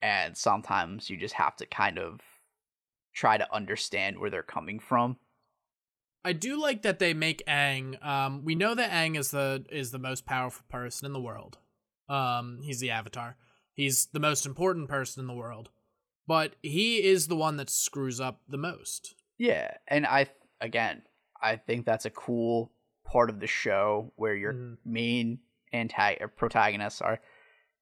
and 0.00 0.36
sometimes 0.36 1.10
you 1.10 1.16
just 1.16 1.34
have 1.34 1.56
to 1.56 1.66
kind 1.66 1.98
of 1.98 2.20
try 3.12 3.36
to 3.36 3.52
understand 3.52 4.16
where 4.16 4.30
they're 4.30 4.44
coming 4.44 4.78
from. 4.78 5.18
I 6.24 6.32
do 6.32 6.60
like 6.60 6.82
that 6.82 6.98
they 6.98 7.14
make 7.14 7.44
Aang. 7.46 8.04
Um, 8.04 8.44
we 8.44 8.54
know 8.54 8.74
that 8.74 8.90
Aang 8.90 9.16
is 9.18 9.30
the 9.30 9.64
is 9.70 9.90
the 9.92 9.98
most 9.98 10.26
powerful 10.26 10.64
person 10.68 11.06
in 11.06 11.12
the 11.12 11.20
world. 11.20 11.58
Um, 12.08 12.60
he's 12.62 12.80
the 12.80 12.90
Avatar. 12.90 13.36
He's 13.72 14.06
the 14.06 14.20
most 14.20 14.44
important 14.46 14.88
person 14.88 15.20
in 15.20 15.26
the 15.26 15.34
world, 15.34 15.70
but 16.26 16.56
he 16.62 17.04
is 17.04 17.28
the 17.28 17.36
one 17.36 17.56
that 17.58 17.70
screws 17.70 18.20
up 18.20 18.40
the 18.48 18.56
most. 18.58 19.14
Yeah, 19.38 19.70
and 19.86 20.04
I 20.06 20.26
again, 20.60 21.02
I 21.40 21.56
think 21.56 21.86
that's 21.86 22.04
a 22.06 22.10
cool 22.10 22.72
part 23.04 23.30
of 23.30 23.40
the 23.40 23.46
show 23.46 24.12
where 24.16 24.34
your 24.34 24.52
Mhm. 24.52 24.78
main 24.84 25.38
antag- 25.72 26.20
or 26.20 26.28
protagonists 26.28 27.00
are 27.00 27.20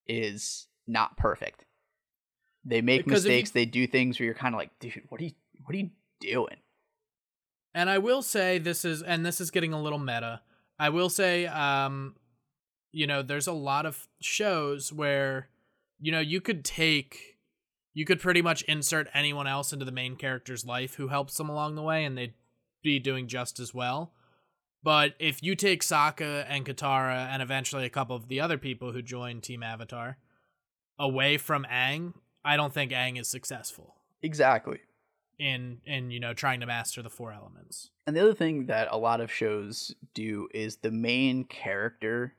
is 0.06 0.68
not 0.86 1.16
perfect. 1.16 1.64
They 2.64 2.80
make 2.82 3.04
Because 3.04 3.24
if 3.24 3.30
you- 3.30 3.36
mistakes. 3.36 3.50
They 3.52 3.64
do 3.64 3.86
things 3.86 4.18
where 4.18 4.26
you're 4.26 4.34
kind 4.34 4.54
of 4.54 4.58
like, 4.58 4.78
dude, 4.78 5.02
what 5.08 5.20
are 5.20 5.24
you, 5.24 5.32
what 5.64 5.74
are 5.74 5.78
you 5.78 5.90
doing? 6.20 6.58
And 7.76 7.90
I 7.90 7.98
will 7.98 8.22
say 8.22 8.56
this 8.58 8.86
is 8.86 9.02
and 9.02 9.24
this 9.24 9.38
is 9.38 9.50
getting 9.50 9.74
a 9.74 9.80
little 9.80 9.98
meta. 9.98 10.40
I 10.78 10.88
will 10.88 11.10
say 11.10 11.46
um 11.46 12.16
you 12.90 13.06
know, 13.06 13.22
there's 13.22 13.46
a 13.46 13.52
lot 13.52 13.84
of 13.84 14.08
shows 14.20 14.92
where 14.92 15.48
you 16.00 16.10
know, 16.10 16.20
you 16.20 16.40
could 16.40 16.64
take 16.64 17.36
you 17.92 18.06
could 18.06 18.18
pretty 18.18 18.40
much 18.40 18.62
insert 18.62 19.08
anyone 19.12 19.46
else 19.46 19.74
into 19.74 19.84
the 19.84 19.92
main 19.92 20.16
character's 20.16 20.64
life 20.64 20.94
who 20.94 21.08
helps 21.08 21.36
them 21.36 21.50
along 21.50 21.74
the 21.74 21.82
way 21.82 22.04
and 22.04 22.16
they'd 22.16 22.34
be 22.82 22.98
doing 22.98 23.28
just 23.28 23.60
as 23.60 23.74
well. 23.74 24.14
But 24.82 25.14
if 25.18 25.42
you 25.42 25.54
take 25.54 25.82
Sokka 25.82 26.46
and 26.48 26.64
Katara 26.64 27.28
and 27.28 27.42
eventually 27.42 27.84
a 27.84 27.90
couple 27.90 28.16
of 28.16 28.28
the 28.28 28.40
other 28.40 28.56
people 28.56 28.92
who 28.92 29.02
join 29.02 29.42
Team 29.42 29.62
Avatar 29.62 30.16
away 30.98 31.36
from 31.36 31.66
Aang, 31.70 32.14
I 32.42 32.56
don't 32.56 32.72
think 32.72 32.92
Aang 32.92 33.20
is 33.20 33.28
successful 33.28 33.96
Exactly. 34.22 34.78
In 35.38 35.78
in 35.84 36.10
you 36.10 36.20
know 36.20 36.32
trying 36.34 36.60
to 36.60 36.66
master 36.66 37.02
the 37.02 37.10
four 37.10 37.32
elements. 37.32 37.90
And 38.06 38.16
the 38.16 38.20
other 38.20 38.34
thing 38.34 38.66
that 38.66 38.88
a 38.90 38.96
lot 38.96 39.20
of 39.20 39.30
shows 39.32 39.94
do 40.14 40.48
is 40.54 40.76
the 40.76 40.90
main 40.90 41.44
character 41.44 42.34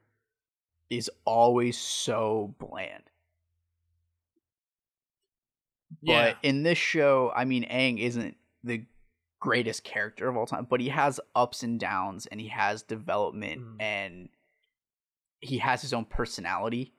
is 0.89 1.09
always 1.25 1.77
so 1.77 2.55
bland. 2.59 3.03
Yeah. 6.01 6.31
But 6.31 6.37
in 6.43 6.63
this 6.63 6.77
show, 6.77 7.31
I 7.35 7.45
mean, 7.45 7.63
Aang 7.69 7.99
isn't 7.99 8.35
the 8.63 8.85
greatest 9.39 9.83
character 9.83 10.27
of 10.27 10.35
all 10.37 10.45
time, 10.45 10.67
but 10.69 10.79
he 10.81 10.89
has 10.89 11.19
ups 11.35 11.63
and 11.63 11.79
downs 11.79 12.25
and 12.25 12.41
he 12.41 12.47
has 12.47 12.81
development 12.83 13.61
Mm. 13.61 13.75
and 13.81 14.29
he 15.39 15.59
has 15.59 15.81
his 15.81 15.93
own 15.93 16.05
personality 16.05 16.93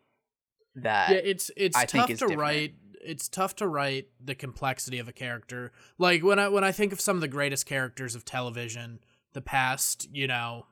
that 0.77 1.11
yeah 1.11 1.17
it's 1.17 1.51
it's 1.57 1.77
I 1.77 1.87
think 1.87 2.03
tough 2.03 2.11
is 2.11 2.19
to 2.21 2.27
different. 2.27 2.41
write 2.41 2.75
it's 3.05 3.29
tough 3.29 3.57
to 3.57 3.69
write 3.69 4.09
the 4.23 4.35
complexity 4.35 4.99
of 4.99 5.09
a 5.09 5.13
character. 5.13 5.73
Like 5.99 6.23
when 6.23 6.39
i 6.39 6.49
when 6.49 6.65
i 6.65 6.73
think 6.73 6.93
of 6.93 7.01
some 7.01 7.17
of 7.17 7.21
the 7.21 7.29
greatest 7.29 7.67
characters 7.67 8.15
of 8.15 8.25
television 8.25 9.01
the 9.33 9.41
past 9.41 10.09
you 10.13 10.27
know 10.27 10.67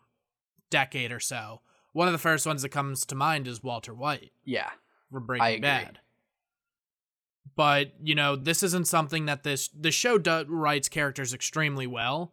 decade 0.71 1.13
or 1.13 1.21
so 1.21 1.61
one 1.93 2.09
of 2.09 2.13
the 2.13 2.19
first 2.19 2.47
ones 2.47 2.63
that 2.63 2.71
comes 2.71 3.07
to 3.07 3.15
mind 3.15 3.47
is 3.47 3.63
walter 3.63 3.95
white 3.95 4.33
yeah, 4.45 4.71
from 5.11 5.27
breaking 5.27 5.61
bad. 5.61 6.01
But 7.55 7.93
you 8.03 8.15
know 8.15 8.37
this 8.37 8.63
isn't 8.63 8.87
something 8.87 9.27
that 9.27 9.43
this 9.43 9.69
the 9.69 9.91
show 9.91 10.19
do, 10.19 10.45
writes 10.49 10.89
characters 10.89 11.33
extremely 11.33 11.87
well 11.87 12.33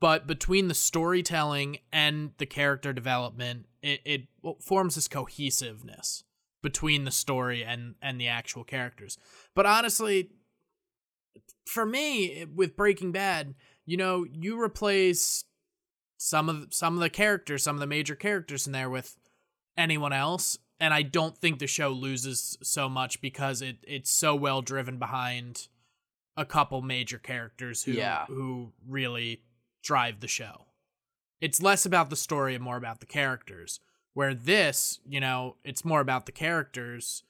but 0.00 0.26
between 0.26 0.68
the 0.68 0.74
storytelling 0.74 1.78
and 1.92 2.32
the 2.38 2.46
character 2.46 2.92
development 2.92 3.66
it, 3.82 4.00
it 4.04 4.22
forms 4.60 4.96
this 4.96 5.08
cohesiveness 5.08 6.24
between 6.62 7.04
the 7.04 7.10
story 7.10 7.64
and 7.64 7.94
and 8.02 8.20
the 8.20 8.28
actual 8.28 8.64
characters. 8.64 9.16
But 9.54 9.66
honestly 9.66 10.30
for 11.66 11.84
me 11.86 12.46
with 12.54 12.76
breaking 12.76 13.12
bad 13.12 13.54
you 13.84 13.96
know 13.96 14.24
you 14.32 14.60
replace 14.60 15.44
some 16.16 16.48
of 16.48 16.68
some 16.70 16.94
of 16.94 17.00
the 17.00 17.10
characters 17.10 17.62
some 17.62 17.76
of 17.76 17.80
the 17.80 17.86
major 17.86 18.14
characters 18.14 18.66
in 18.66 18.72
there 18.72 18.88
with 18.90 19.16
anyone 19.76 20.12
else 20.12 20.58
and 20.80 20.94
i 20.94 21.02
don't 21.02 21.36
think 21.36 21.58
the 21.58 21.66
show 21.66 21.90
loses 21.90 22.56
so 22.62 22.88
much 22.88 23.20
because 23.20 23.60
it 23.62 23.76
it's 23.86 24.10
so 24.10 24.34
well 24.34 24.62
driven 24.62 24.98
behind 24.98 25.68
a 26.36 26.44
couple 26.46 26.80
major 26.82 27.18
characters 27.18 27.82
who 27.82 27.92
Yeah. 27.92 28.24
who 28.26 28.72
really 28.86 29.42
drive 29.82 30.20
the 30.20 30.28
show. 30.28 30.66
It's 31.40 31.60
less 31.60 31.84
about 31.84 32.10
the 32.10 32.16
story 32.16 32.54
and 32.54 32.62
more 32.62 32.76
about 32.76 33.00
the 33.00 33.06
characters 33.06 33.80
where 34.18 34.34
this 34.34 34.98
you 35.08 35.20
know 35.20 35.54
it's 35.62 35.84
more 35.84 36.00
about 36.00 36.26
the 36.26 36.32
characters 36.32 37.22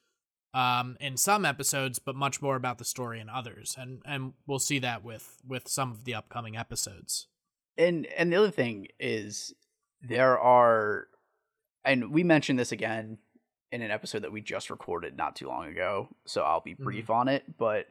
um 0.55 0.97
in 0.99 1.15
some 1.17 1.45
episodes 1.45 1.99
but 1.99 2.15
much 2.15 2.41
more 2.41 2.55
about 2.55 2.79
the 2.79 2.83
story 2.83 3.19
in 3.19 3.29
others. 3.29 3.75
And 3.77 4.01
and 4.05 4.33
we'll 4.47 4.57
see 4.57 4.79
that 4.79 5.03
with 5.03 5.37
with 5.47 5.67
some 5.67 5.91
of 5.91 6.03
the 6.03 6.15
upcoming 6.15 6.57
episodes. 6.57 7.27
And 7.77 8.07
and 8.17 8.31
the 8.33 8.37
other 8.37 8.49
thing 8.49 8.87
is 8.99 9.53
there 10.01 10.39
are 10.39 11.05
and 11.85 12.11
we 12.11 12.23
mentioned 12.23 12.57
this 12.57 12.71
again 12.71 13.19
in 13.71 13.83
an 13.83 13.91
episode 13.91 14.23
that 14.23 14.31
we 14.31 14.41
just 14.41 14.71
recorded 14.71 15.15
not 15.15 15.35
too 15.35 15.47
long 15.47 15.67
ago 15.67 16.07
so 16.25 16.41
i'll 16.41 16.59
be 16.59 16.73
brief 16.73 17.11
on 17.11 17.27
it 17.27 17.43
but 17.59 17.85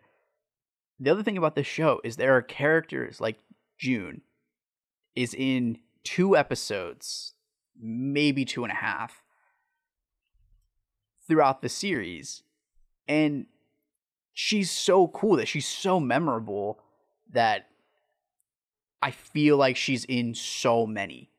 the 0.98 1.10
other 1.10 1.22
thing 1.22 1.38
about 1.38 1.54
this 1.54 1.68
show 1.68 2.00
is 2.02 2.16
there 2.16 2.36
are 2.36 2.42
characters 2.42 3.20
like 3.20 3.38
june 3.78 4.22
is 5.14 5.34
in 5.34 5.78
two 6.02 6.36
episodes 6.36 7.34
maybe 7.80 8.44
two 8.44 8.64
and 8.64 8.72
a 8.72 8.76
half 8.76 9.22
throughout 11.26 11.62
the 11.62 11.68
series 11.68 12.42
and 13.06 13.46
she's 14.32 14.70
so 14.70 15.08
cool 15.08 15.36
that 15.36 15.48
she's 15.48 15.66
so 15.66 15.98
memorable 15.98 16.80
that 17.32 17.66
I 19.02 19.10
feel 19.10 19.56
like 19.56 19.76
she's 19.76 20.04
in 20.04 20.34
so 20.34 20.86
many 20.86 21.30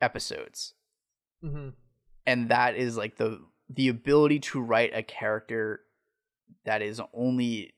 episodes. 0.00 0.74
mm-hmm. 1.44 1.70
And 2.26 2.48
that 2.50 2.76
is 2.76 2.96
like 2.96 3.16
the 3.16 3.40
the 3.68 3.88
ability 3.88 4.40
to 4.40 4.60
write 4.60 4.90
a 4.94 5.02
character 5.02 5.80
that 6.64 6.82
is 6.82 7.00
only 7.14 7.72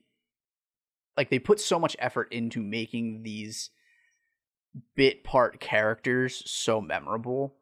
like 1.15 1.29
they 1.29 1.39
put 1.39 1.59
so 1.59 1.79
much 1.79 1.95
effort 1.99 2.31
into 2.31 2.61
making 2.61 3.23
these 3.23 3.69
bit 4.95 5.23
part 5.23 5.59
characters 5.59 6.43
so 6.49 6.81
memorable. 6.81 7.55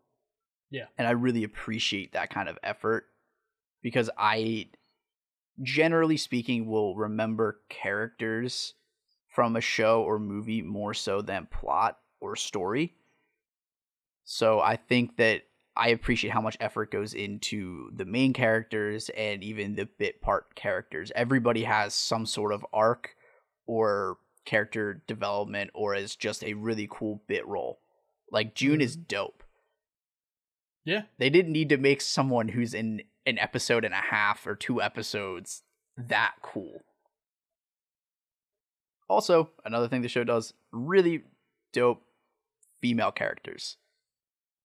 Yeah. 0.70 0.86
And 0.98 1.08
I 1.08 1.12
really 1.12 1.44
appreciate 1.44 2.14
that 2.14 2.30
kind 2.30 2.48
of 2.48 2.58
effort 2.64 3.06
because 3.82 4.10
I 4.18 4.70
generally 5.62 6.18
speaking 6.18 6.68
will 6.68 6.96
remember 6.96 7.60
characters 7.70 8.74
from 9.28 9.56
a 9.56 9.62
show 9.62 10.04
or 10.04 10.20
movie 10.20 10.62
more 10.62 10.94
so 10.94 11.22
than 11.22 11.48
plot 11.48 11.98
or 12.20 12.36
story. 12.36 12.96
So 14.24 14.60
I 14.60 14.76
think 14.76 15.18
that 15.18 15.44
I 15.76 15.90
appreciate 15.90 16.32
how 16.32 16.42
much 16.42 16.58
effort 16.60 16.92
goes 16.92 17.14
into 17.14 17.92
the 17.96 18.06
main 18.06 18.34
characters 18.34 19.10
and 19.10 19.44
even 19.44 19.76
the 19.76 19.86
bit 19.86 20.22
part 20.22 20.54
characters. 20.56 21.12
Everybody 21.16 21.64
has 21.64 21.94
some 21.94 22.26
sort 22.26 22.54
of 22.54 22.66
arc 22.74 23.16
or 23.66 24.18
character 24.46 25.02
development 25.08 25.72
or 25.74 25.94
as 25.96 26.16
just 26.16 26.44
a 26.44 26.54
really 26.54 26.88
cool 26.90 27.22
bit 27.28 27.46
role. 27.48 27.80
Like 28.32 28.56
June 28.56 28.82
is 28.82 28.98
mm. 28.98 29.08
dope. 29.08 29.44
yeah 30.86 31.04
They 31.18 31.30
didn't 31.30 31.52
need 31.52 31.70
to 31.70 31.78
make 31.78 32.02
someone 32.02 32.50
who's 32.50 32.74
in 32.74 33.04
an 33.26 33.38
episode 33.38 33.86
and 33.86 33.94
a 33.94 33.98
half 33.98 34.48
or 34.48 34.56
two 34.56 34.82
episodes 34.82 35.64
that 35.98 36.34
cool. 36.42 36.82
Also, 39.08 39.50
another 39.66 39.88
thing 39.88 40.02
the 40.02 40.08
show 40.08 40.24
does 40.24 40.54
really 40.72 41.24
dope 41.74 42.02
female 42.82 43.12
characters. 43.12 43.78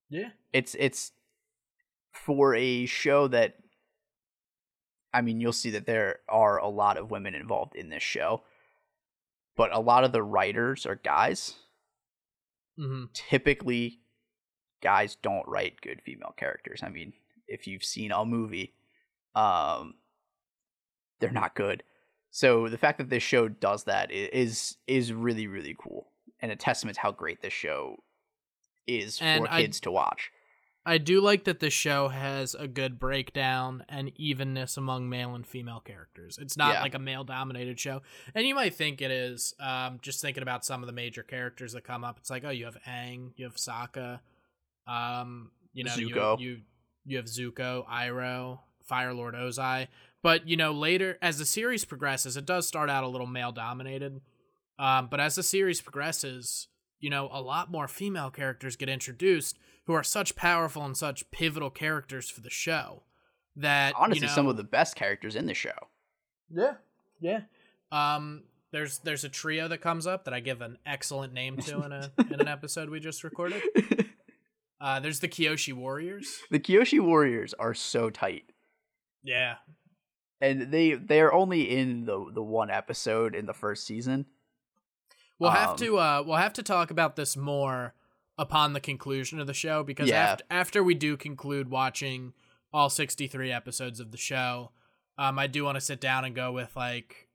yeah 0.09 0.31
It's 0.53 0.77
it's 0.79 1.13
for 2.13 2.55
a 2.55 2.87
show 2.87 3.29
that 3.29 3.57
I 5.17 5.23
mean, 5.23 5.41
you'll 5.41 5.55
see 5.55 5.71
that 5.71 5.87
there 5.87 6.19
are 6.29 6.59
a 6.59 6.69
lot 6.69 6.99
of 6.99 7.11
women 7.11 7.35
involved 7.35 7.75
in 7.75 7.89
this 7.89 8.03
show. 8.03 8.43
But 9.57 9.73
a 9.75 9.81
lot 9.81 10.05
of 10.05 10.13
the 10.13 10.23
writers 10.23 10.85
are 10.87 10.97
guys. 10.97 11.55
mm-hmm. 12.79 13.05
Typically 13.15 14.01
guys 14.83 15.17
don't 15.23 15.47
write 15.49 15.81
good 15.81 16.03
female 16.05 16.35
characters. 16.37 16.81
I 16.83 16.91
mean, 16.91 17.15
if 17.49 17.67
you've 17.67 17.85
seen 17.85 18.13
a 18.13 18.25
movie, 18.25 18.75
um 19.35 19.95
they're 21.21 21.31
not 21.31 21.55
good. 21.55 21.83
So 22.31 22.69
the 22.69 22.77
fact 22.79 22.99
that 22.99 23.09
this 23.09 23.23
show 23.23 23.49
does 23.49 23.85
that 23.85 24.11
is 24.13 24.77
is 24.87 25.13
really 25.13 25.47
really 25.47 25.75
cool 25.79 26.13
and 26.41 26.53
a 26.53 26.57
testament 26.57 26.97
to 26.97 27.01
how 27.01 27.13
great 27.13 27.41
this 27.41 27.53
show 27.55 27.97
is 28.87 29.19
And 29.23 29.45
for 29.47 29.51
I- 29.53 29.63
kids 29.63 29.81
to 29.81 29.91
watch. 29.91 30.31
I 30.89 30.99
do 30.99 31.21
like 31.21 31.45
that 31.45 31.59
the 31.59 31.69
show 31.69 32.09
has 32.09 32.55
a 32.55 32.69
good 32.69 32.99
breakdown 33.01 33.85
and 33.89 34.13
evenness 34.17 34.77
among 34.77 35.09
male 35.09 35.35
and 35.35 35.45
female 35.45 35.81
characters. 35.81 36.39
It's 36.41 36.57
not 36.57 36.75
Yeah. 36.75 36.83
like 36.83 36.95
a 36.95 36.99
male 37.01 37.25
dominated 37.25 37.81
show. 37.81 38.03
And 38.37 38.47
you 38.47 38.55
might 38.55 38.75
think 38.75 39.03
it 39.03 39.11
is, 39.11 39.53
um, 39.59 39.99
just 40.01 40.21
thinking 40.23 40.45
about 40.45 40.65
some 40.65 40.83
of 40.83 40.87
the 40.87 40.93
major 40.93 41.25
characters 41.25 41.73
that 41.73 41.83
come 41.83 42.05
up. 42.05 42.19
It's 42.19 42.31
like, 42.31 42.45
oh, 42.45 42.51
you 42.51 42.67
have 42.67 42.79
Aang, 42.87 43.33
you 43.37 43.45
have 43.47 43.57
Sokka, 43.57 44.21
um, 44.87 45.51
you 45.73 45.83
know, 45.85 45.95
you- 45.97 46.09
Zuko. 46.11 46.39
You, 46.41 46.63
you 47.05 47.17
have 47.17 47.27
Zuko, 47.27 47.87
Iroh, 47.89 48.61
Fire 48.85 49.13
Lord 49.13 49.35
Ozai. 49.35 49.89
but 50.23 50.49
you 50.49 50.57
know, 50.57 50.73
later 50.73 51.19
as 51.23 51.39
the 51.39 51.45
series 51.45 51.85
progresses, 51.85 52.37
it 52.37 52.47
does 52.47 52.67
start 52.67 52.89
out 52.91 53.05
a 53.05 53.09
little 53.09 53.27
male 53.27 53.53
dominated. 53.53 54.21
Um, 54.79 55.09
but 55.09 55.21
as 55.21 55.35
the 55.37 55.43
series 55.43 55.81
progresses, 55.81 56.69
you 57.01 57.11
know, 57.11 57.29
a 57.33 57.41
lot 57.41 57.71
more 57.71 57.89
female 57.89 58.31
characters 58.31 58.77
get 58.77 58.89
introduced 58.89 59.59
who 59.87 59.93
are 59.93 60.03
such 60.03 60.35
powerful 60.37 60.85
and 60.85 60.97
such 60.97 61.31
pivotal 61.31 61.71
characters 61.71 62.29
for 62.29 62.41
the 62.41 62.51
show 62.51 63.03
that 63.57 63.95
Honestly, 63.97 64.23
you 64.23 64.27
know, 64.29 64.35
some 64.35 64.47
of 64.49 64.57
the 64.57 64.65
best 64.65 64.97
characters 64.97 65.37
in 65.37 65.47
the 65.47 65.55
show. 65.55 65.89
yeah, 66.51 66.75
yeah. 67.21 67.41
Um, 67.93 68.45
there's 68.73 68.99
there's 68.99 69.25
a 69.25 69.29
trio 69.29 69.69
that 69.69 69.79
comes 69.81 70.07
up 70.07 70.25
that 70.25 70.35
I 70.35 70.41
give 70.41 70.61
an 70.61 70.77
excellent 70.85 71.33
name 71.33 71.57
to 71.59 71.83
in 71.83 71.93
a 71.93 72.11
in 72.31 72.41
an 72.41 72.49
episode 72.49 72.91
we 72.91 73.01
just 73.01 73.25
recorded. 73.25 73.63
Uh, 74.79 75.01
there's 75.01 75.21
the 75.21 75.29
Kyoshi 75.29 75.73
Warriors. 75.73 76.41
the 76.51 76.61
Kyoshi 76.61 77.01
Warriors 77.01 77.55
are 77.55 77.73
so 77.73 78.11
tight. 78.11 78.45
Yeah, 79.23 79.55
And 80.43 80.71
they 80.71 80.93
they're 80.93 81.33
only 81.33 81.63
in 81.79 82.05
the 82.05 82.31
the 82.35 82.43
one 82.43 82.71
episode 82.71 83.35
in 83.35 83.47
the 83.47 83.55
first 83.55 83.87
season. 83.87 84.27
We'll 85.39 85.51
have 85.51 85.71
Um, 85.71 85.77
to 85.79 85.99
uh 85.99 86.23
we'll 86.27 86.37
have 86.37 86.53
to 86.55 86.63
talk 86.63 86.91
about 86.91 87.17
this 87.17 87.37
more 87.37 87.95
upon 88.39 88.73
the 88.75 88.81
conclusion 88.81 89.41
of 89.41 89.47
the 89.47 89.55
show 89.55 89.83
because 89.83 90.09
Yeah. 90.09 90.23
after 90.33 90.45
after 90.51 90.83
we 90.85 90.95
do 90.95 91.17
conclude 91.17 91.71
watching 91.71 92.33
all 92.73 92.91
63 92.91 93.51
episodes 93.53 94.01
of 94.01 94.11
the 94.11 94.19
show, 94.19 94.73
um, 95.17 95.39
I 95.39 95.47
do 95.47 95.65
want 95.65 95.77
to 95.77 95.81
sit 95.81 96.01
down 96.01 96.25
and 96.25 96.35
go 96.35 96.53
with 96.53 96.77
like 96.77 97.29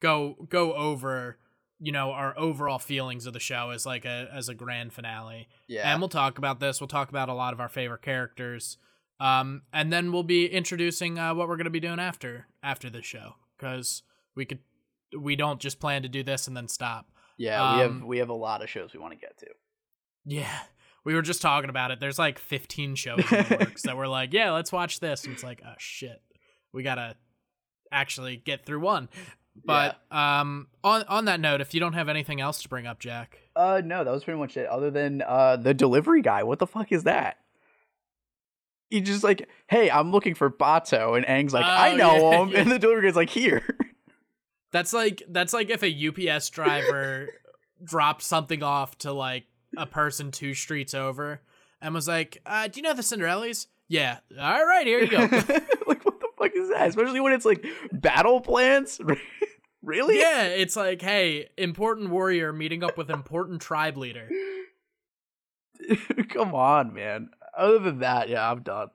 go 0.00 0.46
go 0.48 0.74
over 0.74 1.38
you 1.78 1.92
know 1.92 2.10
our 2.12 2.38
overall 2.38 2.78
feelings 2.78 3.26
of 3.26 3.32
the 3.34 3.40
show 3.40 3.70
as 3.70 3.84
like 3.84 4.04
a 4.04 4.28
as 4.32 4.48
a 4.48 4.54
grand 4.54 4.92
finale. 4.94 5.48
Yeah. 5.68 5.90
And 5.90 6.00
we'll 6.00 6.08
talk 6.08 6.38
about 6.38 6.60
this. 6.60 6.80
We'll 6.80 6.88
talk 6.88 7.08
about 7.10 7.28
a 7.28 7.34
lot 7.34 7.52
of 7.52 7.60
our 7.60 7.68
favorite 7.68 8.02
characters. 8.02 8.78
Um, 9.18 9.62
and 9.72 9.90
then 9.92 10.12
we'll 10.12 10.22
be 10.22 10.46
introducing 10.46 11.18
uh, 11.18 11.34
what 11.34 11.48
we're 11.48 11.56
going 11.56 11.64
to 11.64 11.70
be 11.70 11.80
doing 11.80 11.98
after 11.98 12.46
after 12.62 12.88
this 12.90 13.04
show 13.06 13.34
because 13.58 14.02
we 14.34 14.44
could 14.44 14.58
we 15.18 15.36
don't 15.36 15.60
just 15.60 15.80
plan 15.80 16.02
to 16.02 16.08
do 16.08 16.22
this 16.22 16.46
and 16.48 16.56
then 16.56 16.68
stop. 16.68 17.06
yeah, 17.38 17.74
we 17.76 17.80
have 17.82 17.90
um, 17.90 18.06
we 18.06 18.18
have 18.18 18.28
a 18.28 18.34
lot 18.34 18.62
of 18.62 18.68
shows 18.70 18.92
we 18.92 19.00
want 19.00 19.12
to 19.12 19.18
get 19.18 19.36
to. 19.38 19.46
Yeah, 20.24 20.58
we 21.04 21.14
were 21.14 21.22
just 21.22 21.40
talking 21.42 21.70
about 21.70 21.90
it. 21.90 22.00
There's 22.00 22.18
like 22.18 22.38
15 22.38 22.94
shows 22.96 23.20
in 23.30 23.46
works 23.58 23.82
that 23.82 23.96
we're 23.96 24.08
like, 24.08 24.32
yeah, 24.32 24.50
let's 24.52 24.72
watch 24.72 25.00
this. 25.00 25.24
And 25.24 25.32
it's 25.34 25.44
like, 25.44 25.62
oh 25.66 25.74
shit, 25.78 26.20
we 26.72 26.82
gotta 26.82 27.16
actually 27.92 28.36
get 28.36 28.64
through 28.66 28.80
one. 28.80 29.08
But 29.64 29.98
um, 30.10 30.66
on 30.84 31.04
on 31.04 31.24
that 31.26 31.40
note, 31.40 31.60
if 31.62 31.72
you 31.72 31.80
don't 31.80 31.94
have 31.94 32.08
anything 32.10 32.40
else 32.40 32.60
to 32.62 32.68
bring 32.68 32.86
up, 32.86 32.98
Jack, 32.98 33.38
Uh 33.54 33.80
no, 33.84 34.04
that 34.04 34.10
was 34.10 34.22
pretty 34.24 34.38
much 34.38 34.56
it. 34.56 34.66
Other 34.66 34.90
than 34.90 35.22
uh 35.26 35.56
the 35.56 35.72
delivery 35.72 36.20
guy, 36.22 36.42
what 36.42 36.58
the 36.58 36.66
fuck 36.66 36.92
is 36.92 37.04
that? 37.04 37.38
He 38.90 39.00
just 39.00 39.24
like, 39.24 39.48
hey, 39.68 39.90
I'm 39.90 40.12
looking 40.12 40.34
for 40.34 40.48
Bato, 40.50 41.16
and 41.16 41.26
Aang's 41.26 41.52
like, 41.54 41.64
I 41.64 41.92
Oh, 41.92 41.96
know 41.96 42.30
yeah, 42.30 42.38
him, 42.42 42.48
yeah. 42.50 42.60
and 42.60 42.70
the 42.70 42.78
delivery 42.78 43.02
guy's 43.08 43.16
like, 43.16 43.30
here. 43.30 43.62
That's 44.76 44.92
like 44.92 45.22
that's 45.30 45.54
like 45.54 45.70
if 45.70 45.82
a 45.82 46.08
UPS 46.34 46.50
driver 46.50 47.30
dropped 47.82 48.20
something 48.20 48.62
off 48.62 48.98
to 48.98 49.10
like 49.10 49.44
a 49.74 49.86
person 49.86 50.30
two 50.30 50.52
streets 50.52 50.92
over 50.92 51.40
and 51.80 51.94
was 51.94 52.06
like, 52.06 52.42
uh, 52.44 52.68
"Do 52.68 52.80
you 52.80 52.82
know 52.82 52.92
the 52.92 53.00
Cinderellas?" 53.00 53.68
Yeah. 53.88 54.18
All 54.38 54.66
right, 54.66 54.86
here 54.86 55.00
you 55.00 55.08
go. 55.08 55.16
like, 55.86 56.04
what 56.04 56.20
the 56.20 56.28
fuck 56.38 56.50
is 56.54 56.68
that? 56.68 56.88
Especially 56.88 57.20
when 57.20 57.32
it's 57.32 57.46
like 57.46 57.64
battle 57.90 58.38
plans. 58.42 59.00
really? 59.82 60.18
yeah, 60.18 60.42
it's 60.42 60.76
like, 60.76 61.00
hey, 61.00 61.48
important 61.56 62.10
warrior 62.10 62.52
meeting 62.52 62.84
up 62.84 62.98
with 62.98 63.08
important 63.08 63.62
tribe 63.62 63.96
leader. 63.96 64.28
Come 66.28 66.54
on, 66.54 66.92
man. 66.92 67.30
Other 67.56 67.78
than 67.78 68.00
that, 68.00 68.28
yeah, 68.28 68.50
I'm 68.50 68.60
done. 68.60 68.88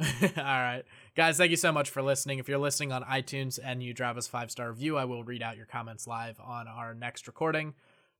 All 0.00 0.28
right. 0.36 0.84
Guys, 1.16 1.36
thank 1.36 1.50
you 1.50 1.56
so 1.56 1.72
much 1.72 1.90
for 1.90 2.02
listening. 2.02 2.38
If 2.38 2.48
you're 2.48 2.58
listening 2.58 2.92
on 2.92 3.02
iTunes 3.02 3.58
and 3.62 3.82
you 3.82 3.92
drive 3.92 4.16
us 4.16 4.28
five 4.28 4.50
star 4.50 4.70
review, 4.70 4.96
I 4.96 5.04
will 5.04 5.24
read 5.24 5.42
out 5.42 5.56
your 5.56 5.66
comments 5.66 6.06
live 6.06 6.38
on 6.38 6.68
our 6.68 6.94
next 6.94 7.26
recording 7.26 7.74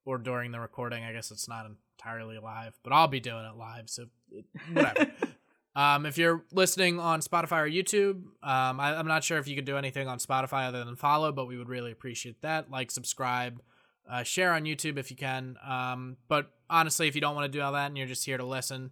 or 0.05 0.18
during 0.18 0.50
the 0.50 0.59
recording. 0.59 1.05
I 1.05 1.12
guess 1.12 1.31
it's 1.31 1.48
not 1.48 1.66
entirely 1.66 2.38
live, 2.38 2.76
but 2.83 2.92
I'll 2.92 3.07
be 3.07 3.20
doing 3.20 3.44
it 3.44 3.57
live. 3.57 3.88
So 3.88 4.07
it, 4.33 4.44
whatever. 4.72 5.12
um, 5.76 6.05
if 6.05 6.18
you're 6.18 6.44
listening 6.53 6.98
on 6.98 7.20
Spotify 7.20 7.62
or 7.62 7.70
YouTube, 7.70 8.24
um, 8.42 8.81
I, 8.81 8.96
I'm 8.96 9.07
not 9.07 9.22
sure 9.22 9.38
if 9.38 9.46
you 9.46 9.55
could 9.55 9.66
do 9.66 9.76
anything 9.76 10.09
on 10.09 10.18
Spotify 10.18 10.66
other 10.66 10.85
than 10.85 10.96
follow, 10.96 11.31
but 11.31 11.46
we 11.46 11.57
would 11.57 11.68
really 11.68 11.92
appreciate 11.92 12.42
that. 12.42 12.72
Like, 12.72 12.90
subscribe, 12.90 13.62
uh, 14.11 14.24
share 14.24 14.53
on 14.53 14.64
YouTube 14.64 14.98
if 14.98 15.12
you 15.12 15.16
can. 15.16 15.57
Um, 15.64 16.16
but 16.26 16.50
honestly, 16.68 17.07
if 17.07 17.14
you 17.14 17.20
don't 17.20 17.37
want 17.37 17.50
to 17.50 17.57
do 17.57 17.62
all 17.62 17.72
that 17.72 17.87
and 17.87 17.96
you're 17.96 18.09
just 18.09 18.26
here 18.26 18.37
to 18.37 18.44
listen, 18.44 18.90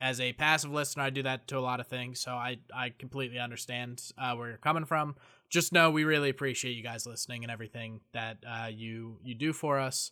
as 0.00 0.20
a 0.20 0.32
passive 0.34 0.70
listener, 0.72 1.04
I 1.04 1.10
do 1.10 1.22
that 1.22 1.46
to 1.48 1.58
a 1.58 1.60
lot 1.60 1.80
of 1.80 1.86
things, 1.86 2.20
so 2.20 2.32
I 2.32 2.58
I 2.74 2.90
completely 2.98 3.38
understand 3.38 4.02
uh, 4.18 4.34
where 4.34 4.48
you're 4.48 4.58
coming 4.58 4.84
from. 4.84 5.16
Just 5.50 5.72
know 5.72 5.90
we 5.90 6.04
really 6.04 6.30
appreciate 6.30 6.72
you 6.76 6.82
guys 6.82 7.06
listening 7.06 7.44
and 7.44 7.50
everything 7.50 8.00
that 8.12 8.38
uh, 8.48 8.66
you 8.66 9.18
you 9.22 9.34
do 9.34 9.52
for 9.52 9.78
us. 9.78 10.10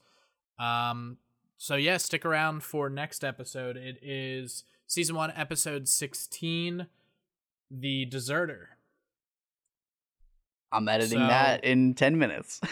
Um, 0.59 1.19
so 1.59 1.75
yeah, 1.77 1.97
stick 1.97 2.25
around 2.25 2.63
for 2.63 2.89
next 2.89 3.25
episode. 3.25 3.77
It 3.77 3.99
is 4.03 4.65
season 4.87 5.17
one, 5.17 5.33
episode 5.35 5.89
sixteen, 5.89 6.87
the 7.71 8.05
deserter. 8.07 8.71
I'm 10.71 10.89
editing 10.89 11.19
So- 11.19 11.27
that 11.27 11.65
in 11.65 11.93
10 11.95 12.19
minutes. 12.19 12.61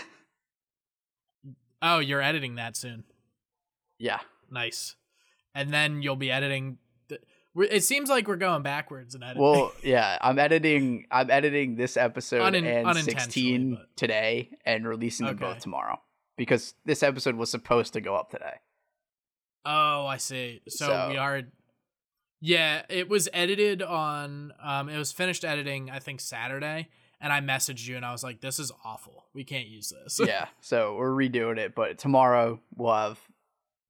Oh, 1.82 1.98
you're 1.98 2.20
editing 2.22 2.56
that 2.56 2.76
soon. 2.76 3.04
yeah. 3.98 4.20
Nice. 4.50 4.96
And 5.54 5.72
then 5.72 6.02
you'll 6.02 6.16
be 6.16 6.30
editing. 6.30 6.76
It 7.56 7.82
seems 7.82 8.08
like 8.08 8.28
we're 8.28 8.36
going 8.36 8.62
backwards 8.62 9.14
in 9.14 9.22
editing. 9.22 9.42
Well, 9.42 9.72
yeah, 9.82 10.18
I'm 10.20 10.38
editing 10.38 11.06
I'm 11.10 11.30
editing 11.30 11.74
this 11.76 11.96
episode 11.96 12.42
Unin- 12.54 12.88
and 12.88 12.96
16 12.98 13.74
but- 13.74 13.96
today 13.96 14.50
and 14.64 14.86
releasing 14.86 15.26
them 15.26 15.34
Okay. 15.36 15.44
both 15.54 15.58
tomorrow 15.58 16.00
because 16.36 16.74
this 16.84 17.02
episode 17.02 17.34
was 17.34 17.50
supposed 17.50 17.92
to 17.94 18.00
go 18.00 18.14
up 18.14 18.30
today. 18.30 18.54
Oh, 19.64 20.06
I 20.06 20.16
see. 20.18 20.62
So, 20.68 20.86
So- 20.86 21.08
we 21.10 21.16
are. 21.16 21.42
Yeah, 22.42 22.82
it 22.88 23.08
was 23.08 23.28
edited 23.34 23.82
on. 23.82 24.52
Um, 24.62 24.88
it 24.88 24.96
was 24.96 25.12
finished 25.12 25.44
editing. 25.44 25.90
I 25.90 25.98
think 25.98 26.20
Saturday, 26.20 26.88
and 27.20 27.32
I 27.34 27.40
messaged 27.40 27.86
you, 27.86 27.96
and 27.96 28.06
I 28.06 28.12
was 28.12 28.22
like, 28.24 28.40
"This 28.40 28.58
is 28.58 28.72
awful. 28.82 29.26
We 29.34 29.44
can't 29.44 29.66
use 29.68 29.90
this." 29.90 30.18
yeah, 30.26 30.46
so 30.62 30.94
we're 30.96 31.10
redoing 31.10 31.58
it, 31.58 31.74
but 31.74 31.98
tomorrow 31.98 32.58
we'll 32.76 32.94
have 32.94 33.20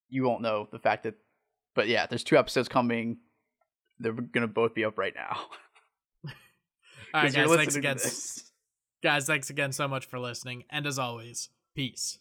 you 0.09 0.25
won't 0.25 0.43
know 0.43 0.67
the 0.73 0.81
fact 0.81 1.05
that 1.05 1.15
but 1.77 1.87
yeah, 1.87 2.07
there's 2.07 2.25
two 2.25 2.37
episodes 2.37 2.69
coming. 2.69 3.19
They're 4.01 4.13
going 4.13 4.43
to 4.43 4.49
both 4.49 4.75
be 4.75 4.85
up 4.85 4.99
right 4.99 5.15
now. 5.15 5.37
All 7.13 7.23
right, 7.23 7.33
guys. 7.33 7.51
Thanks 7.51 7.77
again, 7.77 7.99
guys. 9.03 9.27
Thanks 9.27 9.51
again 9.51 9.73
so 9.73 9.87
much 9.87 10.07
for 10.07 10.19
listening, 10.19 10.65
and 10.71 10.87
as 10.87 10.99
always, 10.99 11.51
peace. 11.75 12.19